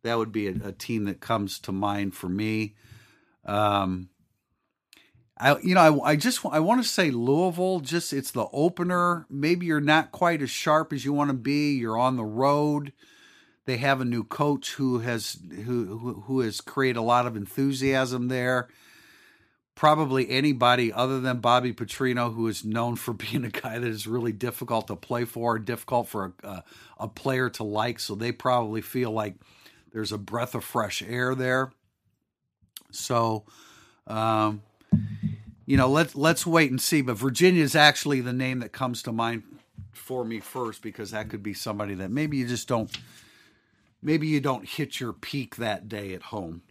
that 0.03 0.19
would 0.19 0.33
be 0.33 0.49
a, 0.49 0.55
a 0.65 0.73
team 0.73 1.05
that 1.05 1.21
comes 1.21 1.59
to 1.61 1.73
mind 1.73 2.15
for 2.15 2.29
me. 2.29 2.75
Um, 3.45 4.11
I 5.39 5.59
you 5.61 5.75
know 5.75 6.01
I, 6.03 6.13
I 6.13 6.17
just 6.17 6.45
I 6.45 6.61
want 6.61 6.83
to 6.83 6.89
say 6.89 7.11
Louisville. 7.11 7.81
Just 7.81 8.13
it's 8.13 8.31
the 8.31 8.47
opener. 8.53 9.27
Maybe 9.31 9.67
you're 9.67 9.81
not 9.81 10.13
quite 10.13 10.43
as 10.43 10.51
sharp 10.51 10.93
as 10.93 11.05
you 11.05 11.13
want 11.13 11.31
to 11.31 11.37
be. 11.37 11.77
You're 11.77 11.99
on 11.99 12.17
the 12.17 12.25
road. 12.25 12.93
They 13.65 13.77
have 13.77 14.01
a 14.01 14.05
new 14.05 14.25
coach 14.25 14.73
who 14.75 15.01
has 15.01 15.39
who 15.65 16.23
who 16.27 16.41
has 16.41 16.61
created 16.61 16.99
a 16.99 17.03
lot 17.03 17.27
of 17.27 17.37
enthusiasm 17.37 18.29
there. 18.29 18.69
Probably 19.77 20.29
anybody 20.29 20.93
other 20.93 21.21
than 21.21 21.39
Bobby 21.39 21.73
Petrino, 21.73 22.35
who 22.35 22.49
is 22.49 22.65
known 22.65 22.97
for 22.97 23.13
being 23.15 23.45
a 23.45 23.51
guy 23.51 23.79
that 23.79 23.87
is 23.87 24.09
really 24.09 24.33
difficult 24.33 24.89
to 24.89 24.97
play 24.97 25.25
for, 25.25 25.57
difficult 25.61 26.09
for 26.09 26.33
a, 26.43 26.47
a, 26.49 26.65
a 27.01 27.09
player 27.09 27.49
to 27.51 27.63
like. 27.63 28.01
So 28.01 28.17
they 28.17 28.33
probably 28.33 28.81
feel 28.81 29.13
like 29.13 29.37
there's 29.93 30.13
a 30.13 30.19
breath 30.19 30.55
of 30.55 30.65
fresh 30.65 31.03
air 31.03 31.35
there. 31.35 31.73
So, 32.91 33.45
um, 34.07 34.63
you 35.67 35.77
know, 35.77 35.89
let's 35.89 36.15
let's 36.15 36.47
wait 36.47 36.71
and 36.71 36.81
see. 36.81 37.03
But 37.03 37.17
Virginia 37.17 37.63
is 37.63 37.75
actually 37.75 38.21
the 38.21 38.33
name 38.33 38.61
that 38.61 38.73
comes 38.73 39.03
to 39.03 39.13
mind 39.13 39.43
for 39.93 40.25
me 40.25 40.41
first 40.41 40.83
because 40.83 41.11
that 41.11 41.29
could 41.29 41.43
be 41.43 41.55
somebody 41.55 41.95
that 41.95 42.11
maybe 42.11 42.39
you 42.39 42.47
just 42.47 42.69
don't, 42.69 42.91
maybe 44.01 44.27
you 44.27 44.41
don't 44.41 44.67
hit 44.67 45.01
your 45.01 45.13
peak 45.13 45.57
that 45.57 45.89
day 45.89 46.15
at 46.15 46.23
home. 46.23 46.63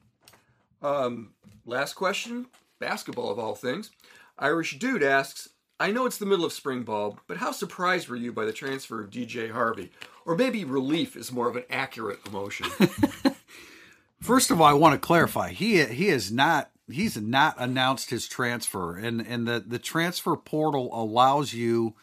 Um, 0.81 1.33
last 1.65 1.93
question, 1.93 2.47
basketball 2.79 3.29
of 3.29 3.39
all 3.39 3.55
things. 3.55 3.91
Irish 4.39 4.77
Dude 4.79 5.03
asks, 5.03 5.49
I 5.79 5.91
know 5.91 6.05
it's 6.05 6.17
the 6.17 6.25
middle 6.25 6.45
of 6.45 6.53
spring 6.53 6.83
ball, 6.83 7.19
but 7.27 7.37
how 7.37 7.51
surprised 7.51 8.07
were 8.07 8.15
you 8.15 8.33
by 8.33 8.45
the 8.45 8.53
transfer 8.53 9.01
of 9.01 9.11
DJ 9.11 9.51
Harvey? 9.51 9.91
Or 10.25 10.35
maybe 10.35 10.65
relief 10.65 11.15
is 11.15 11.31
more 11.31 11.47
of 11.47 11.55
an 11.55 11.65
accurate 11.69 12.19
emotion. 12.25 12.67
First 14.21 14.49
of 14.49 14.59
all, 14.59 14.67
I 14.67 14.73
want 14.73 14.93
to 14.93 15.05
clarify 15.05 15.51
he 15.51 15.83
he 15.85 16.07
is 16.07 16.31
not 16.31 16.71
he's 16.89 17.15
not 17.17 17.55
announced 17.59 18.09
his 18.09 18.27
transfer, 18.27 18.97
and 18.97 19.21
and 19.21 19.47
the 19.47 19.63
the 19.65 19.79
transfer 19.79 20.35
portal 20.35 20.89
allows 20.91 21.53
you 21.53 21.95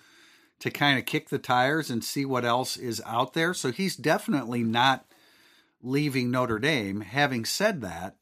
to 0.60 0.70
kind 0.70 0.98
of 0.98 1.04
kick 1.04 1.28
the 1.28 1.38
tires 1.38 1.90
and 1.90 2.04
see 2.04 2.24
what 2.24 2.44
else 2.44 2.76
is 2.76 3.02
out 3.04 3.34
there. 3.34 3.52
So 3.52 3.72
he's 3.72 3.96
definitely 3.96 4.62
not 4.62 5.04
leaving 5.82 6.30
Notre 6.30 6.60
Dame. 6.60 7.00
Having 7.00 7.46
said 7.46 7.80
that, 7.80 8.16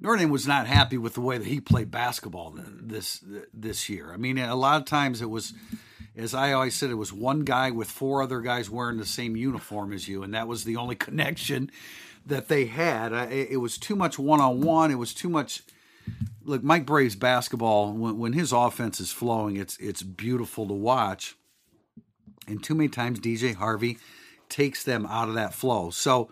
Notre 0.00 0.18
Dame 0.18 0.30
was 0.30 0.46
not 0.46 0.66
happy 0.66 0.96
with 0.96 1.14
the 1.14 1.20
way 1.20 1.38
that 1.38 1.46
he 1.46 1.60
played 1.60 1.90
basketball 1.90 2.54
this 2.56 3.24
this 3.52 3.88
year. 3.88 4.12
I 4.12 4.16
mean, 4.16 4.38
a 4.38 4.54
lot 4.54 4.80
of 4.80 4.86
times 4.86 5.20
it 5.20 5.30
was 5.30 5.54
as 6.18 6.34
I 6.34 6.52
always 6.52 6.74
said, 6.74 6.90
it 6.90 6.94
was 6.94 7.12
one 7.12 7.40
guy 7.40 7.70
with 7.70 7.88
four 7.88 8.22
other 8.22 8.40
guys 8.40 8.68
wearing 8.68 8.98
the 8.98 9.06
same 9.06 9.36
uniform 9.36 9.92
as 9.92 10.08
you, 10.08 10.24
and 10.24 10.34
that 10.34 10.48
was 10.48 10.64
the 10.64 10.76
only 10.76 10.94
connection 11.06 11.70
that 12.26 12.48
they 12.48 12.66
had. 12.66 13.12
It 13.32 13.60
was 13.60 13.78
too 13.78 13.96
much 13.96 14.18
one 14.18 14.40
on 14.40 14.60
one. 14.60 14.90
It 14.90 14.96
was 14.96 15.14
too 15.14 15.28
much. 15.28 15.62
Look, 16.42 16.62
Mike 16.62 16.86
Brey's 16.86 17.14
basketball 17.14 17.92
when, 17.92 18.18
when 18.18 18.32
his 18.32 18.52
offense 18.52 19.00
is 19.00 19.12
flowing, 19.12 19.56
it's 19.56 19.76
it's 19.78 20.02
beautiful 20.02 20.66
to 20.66 20.74
watch. 20.74 21.36
And 22.46 22.62
too 22.62 22.74
many 22.74 22.88
times 22.88 23.20
DJ 23.20 23.54
Harvey 23.54 23.98
takes 24.48 24.82
them 24.82 25.06
out 25.06 25.28
of 25.28 25.34
that 25.34 25.54
flow. 25.54 25.90
So 25.90 26.30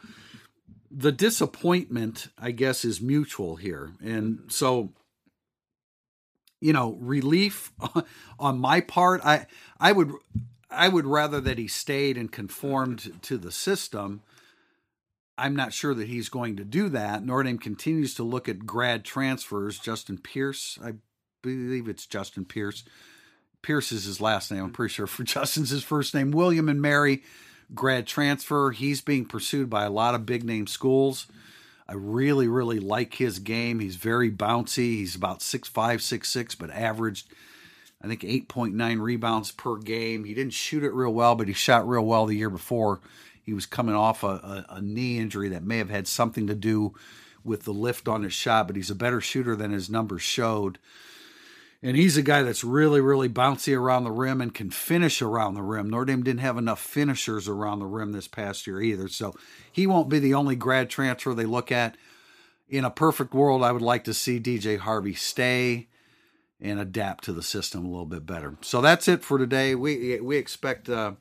the 0.98 1.12
disappointment, 1.12 2.28
I 2.38 2.52
guess, 2.52 2.84
is 2.84 3.02
mutual 3.02 3.56
here, 3.56 3.92
and 4.02 4.44
so 4.48 4.92
you 6.60 6.72
know, 6.72 6.96
relief 7.00 7.70
on 8.38 8.58
my 8.58 8.80
part. 8.80 9.24
I 9.24 9.46
I 9.78 9.92
would 9.92 10.12
I 10.70 10.88
would 10.88 11.06
rather 11.06 11.40
that 11.40 11.58
he 11.58 11.68
stayed 11.68 12.16
and 12.16 12.32
conformed 12.32 13.12
to 13.22 13.36
the 13.36 13.52
system. 13.52 14.22
I'm 15.38 15.54
not 15.54 15.74
sure 15.74 15.92
that 15.94 16.08
he's 16.08 16.30
going 16.30 16.56
to 16.56 16.64
do 16.64 16.88
that. 16.88 17.22
Notre 17.24 17.42
Dame 17.42 17.58
continues 17.58 18.14
to 18.14 18.22
look 18.22 18.48
at 18.48 18.64
grad 18.64 19.04
transfers. 19.04 19.78
Justin 19.78 20.16
Pierce, 20.16 20.78
I 20.82 20.94
believe 21.42 21.88
it's 21.88 22.06
Justin 22.06 22.46
Pierce. 22.46 22.84
Pierce 23.60 23.92
is 23.92 24.04
his 24.04 24.20
last 24.20 24.50
name. 24.50 24.64
I'm 24.64 24.72
pretty 24.72 24.94
sure 24.94 25.06
for 25.06 25.24
Justin's 25.24 25.70
his 25.70 25.84
first 25.84 26.14
name. 26.14 26.30
William 26.30 26.70
and 26.70 26.80
Mary, 26.80 27.22
grad 27.74 28.06
transfer. 28.06 28.70
He's 28.70 29.00
being 29.00 29.24
pursued 29.24 29.68
by 29.70 29.84
a 29.84 29.90
lot 29.90 30.14
of 30.14 30.26
big 30.26 30.44
name 30.44 30.66
schools. 30.66 31.26
I 31.88 31.94
really, 31.94 32.48
really 32.48 32.80
like 32.80 33.14
his 33.14 33.38
game. 33.38 33.78
He's 33.80 33.96
very 33.96 34.30
bouncy. 34.30 34.96
He's 34.96 35.14
about 35.14 35.42
six 35.42 35.68
five, 35.68 36.02
six 36.02 36.28
six, 36.28 36.54
but 36.54 36.70
averaged, 36.70 37.28
I 38.02 38.08
think, 38.08 38.22
8.9 38.22 39.00
rebounds 39.00 39.52
per 39.52 39.76
game. 39.76 40.24
He 40.24 40.34
didn't 40.34 40.52
shoot 40.52 40.82
it 40.82 40.92
real 40.92 41.12
well, 41.12 41.36
but 41.36 41.48
he 41.48 41.54
shot 41.54 41.88
real 41.88 42.04
well 42.04 42.26
the 42.26 42.36
year 42.36 42.50
before. 42.50 43.00
He 43.40 43.52
was 43.52 43.66
coming 43.66 43.94
off 43.94 44.24
a, 44.24 44.26
a, 44.26 44.66
a 44.70 44.82
knee 44.82 45.18
injury 45.18 45.48
that 45.50 45.62
may 45.62 45.78
have 45.78 45.90
had 45.90 46.08
something 46.08 46.48
to 46.48 46.54
do 46.54 46.94
with 47.44 47.62
the 47.62 47.72
lift 47.72 48.08
on 48.08 48.24
his 48.24 48.32
shot, 48.32 48.66
but 48.66 48.74
he's 48.74 48.90
a 48.90 48.94
better 48.96 49.20
shooter 49.20 49.54
than 49.54 49.70
his 49.70 49.88
numbers 49.88 50.22
showed. 50.22 50.78
And 51.82 51.96
he's 51.96 52.16
a 52.16 52.22
guy 52.22 52.42
that's 52.42 52.64
really, 52.64 53.00
really 53.00 53.28
bouncy 53.28 53.78
around 53.78 54.04
the 54.04 54.10
rim 54.10 54.40
and 54.40 54.54
can 54.54 54.70
finish 54.70 55.20
around 55.20 55.54
the 55.54 55.62
rim. 55.62 55.90
Notre 55.90 56.06
Dame 56.06 56.22
didn't 56.22 56.40
have 56.40 56.56
enough 56.56 56.80
finishers 56.80 57.48
around 57.48 57.80
the 57.80 57.86
rim 57.86 58.12
this 58.12 58.28
past 58.28 58.66
year 58.66 58.80
either. 58.80 59.08
So 59.08 59.34
he 59.70 59.86
won't 59.86 60.08
be 60.08 60.18
the 60.18 60.34
only 60.34 60.56
grad 60.56 60.88
transfer 60.88 61.34
they 61.34 61.44
look 61.44 61.70
at. 61.70 61.96
In 62.68 62.84
a 62.84 62.90
perfect 62.90 63.34
world, 63.34 63.62
I 63.62 63.72
would 63.72 63.82
like 63.82 64.04
to 64.04 64.14
see 64.14 64.40
DJ 64.40 64.78
Harvey 64.78 65.14
stay 65.14 65.86
and 66.60 66.80
adapt 66.80 67.24
to 67.24 67.32
the 67.32 67.42
system 67.42 67.84
a 67.84 67.88
little 67.88 68.06
bit 68.06 68.26
better. 68.26 68.56
So 68.62 68.80
that's 68.80 69.08
it 69.08 69.22
for 69.22 69.38
today. 69.38 69.74
We 69.74 70.20
we 70.20 70.36
expect 70.36 70.88
uh, 70.88 71.12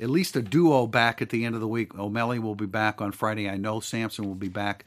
at 0.00 0.10
least 0.10 0.36
a 0.36 0.42
duo 0.42 0.86
back 0.86 1.20
at 1.20 1.30
the 1.30 1.44
end 1.44 1.54
of 1.54 1.60
the 1.60 1.68
week. 1.68 1.96
O'Malley 1.98 2.38
will 2.38 2.54
be 2.54 2.66
back 2.66 3.00
on 3.00 3.12
Friday. 3.12 3.48
I 3.48 3.56
know 3.56 3.80
Sampson 3.80 4.26
will 4.26 4.34
be 4.34 4.48
back 4.48 4.86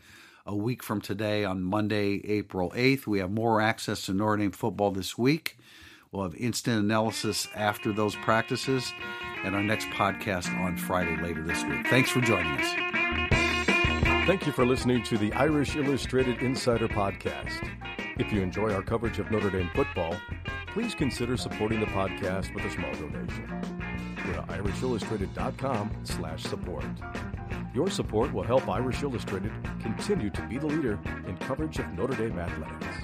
a 0.51 0.55
week 0.55 0.83
from 0.83 0.99
today 0.99 1.45
on 1.45 1.63
Monday, 1.63 2.21
April 2.25 2.71
8th. 2.71 3.07
We 3.07 3.19
have 3.19 3.31
more 3.31 3.61
access 3.61 4.05
to 4.07 4.13
Notre 4.13 4.35
Dame 4.35 4.51
football 4.51 4.91
this 4.91 5.17
week. 5.17 5.57
We'll 6.11 6.23
have 6.23 6.35
instant 6.35 6.83
analysis 6.83 7.47
after 7.55 7.93
those 7.93 8.17
practices 8.17 8.91
and 9.45 9.55
our 9.55 9.63
next 9.63 9.87
podcast 9.87 10.53
on 10.59 10.75
Friday 10.75 11.15
later 11.23 11.41
this 11.41 11.63
week. 11.63 11.87
Thanks 11.87 12.09
for 12.09 12.19
joining 12.19 12.51
us. 12.51 12.73
Thank 14.27 14.45
you 14.45 14.51
for 14.51 14.65
listening 14.65 15.03
to 15.03 15.17
the 15.17 15.31
Irish 15.33 15.77
Illustrated 15.77 16.41
Insider 16.41 16.89
Podcast. 16.89 17.69
If 18.19 18.33
you 18.33 18.41
enjoy 18.41 18.73
our 18.73 18.81
coverage 18.81 19.19
of 19.19 19.31
Notre 19.31 19.51
Dame 19.51 19.71
football, 19.73 20.17
please 20.67 20.93
consider 20.93 21.37
supporting 21.37 21.79
the 21.79 21.85
podcast 21.87 22.53
with 22.53 22.65
a 22.65 22.71
small 22.71 22.91
donation. 22.91 23.47
Go 24.27 24.33
to 24.33 24.41
irishillustrated.com 24.41 25.91
slash 26.03 26.43
support. 26.43 26.83
Your 27.73 27.89
support 27.89 28.33
will 28.33 28.43
help 28.43 28.67
Irish 28.67 29.01
Illustrated 29.01 29.53
continue 29.81 30.29
to 30.29 30.41
be 30.47 30.57
the 30.57 30.67
leader 30.67 30.99
in 31.25 31.37
coverage 31.37 31.79
of 31.79 31.87
Notre 31.93 32.15
Dame 32.15 32.37
athletics. 32.37 32.97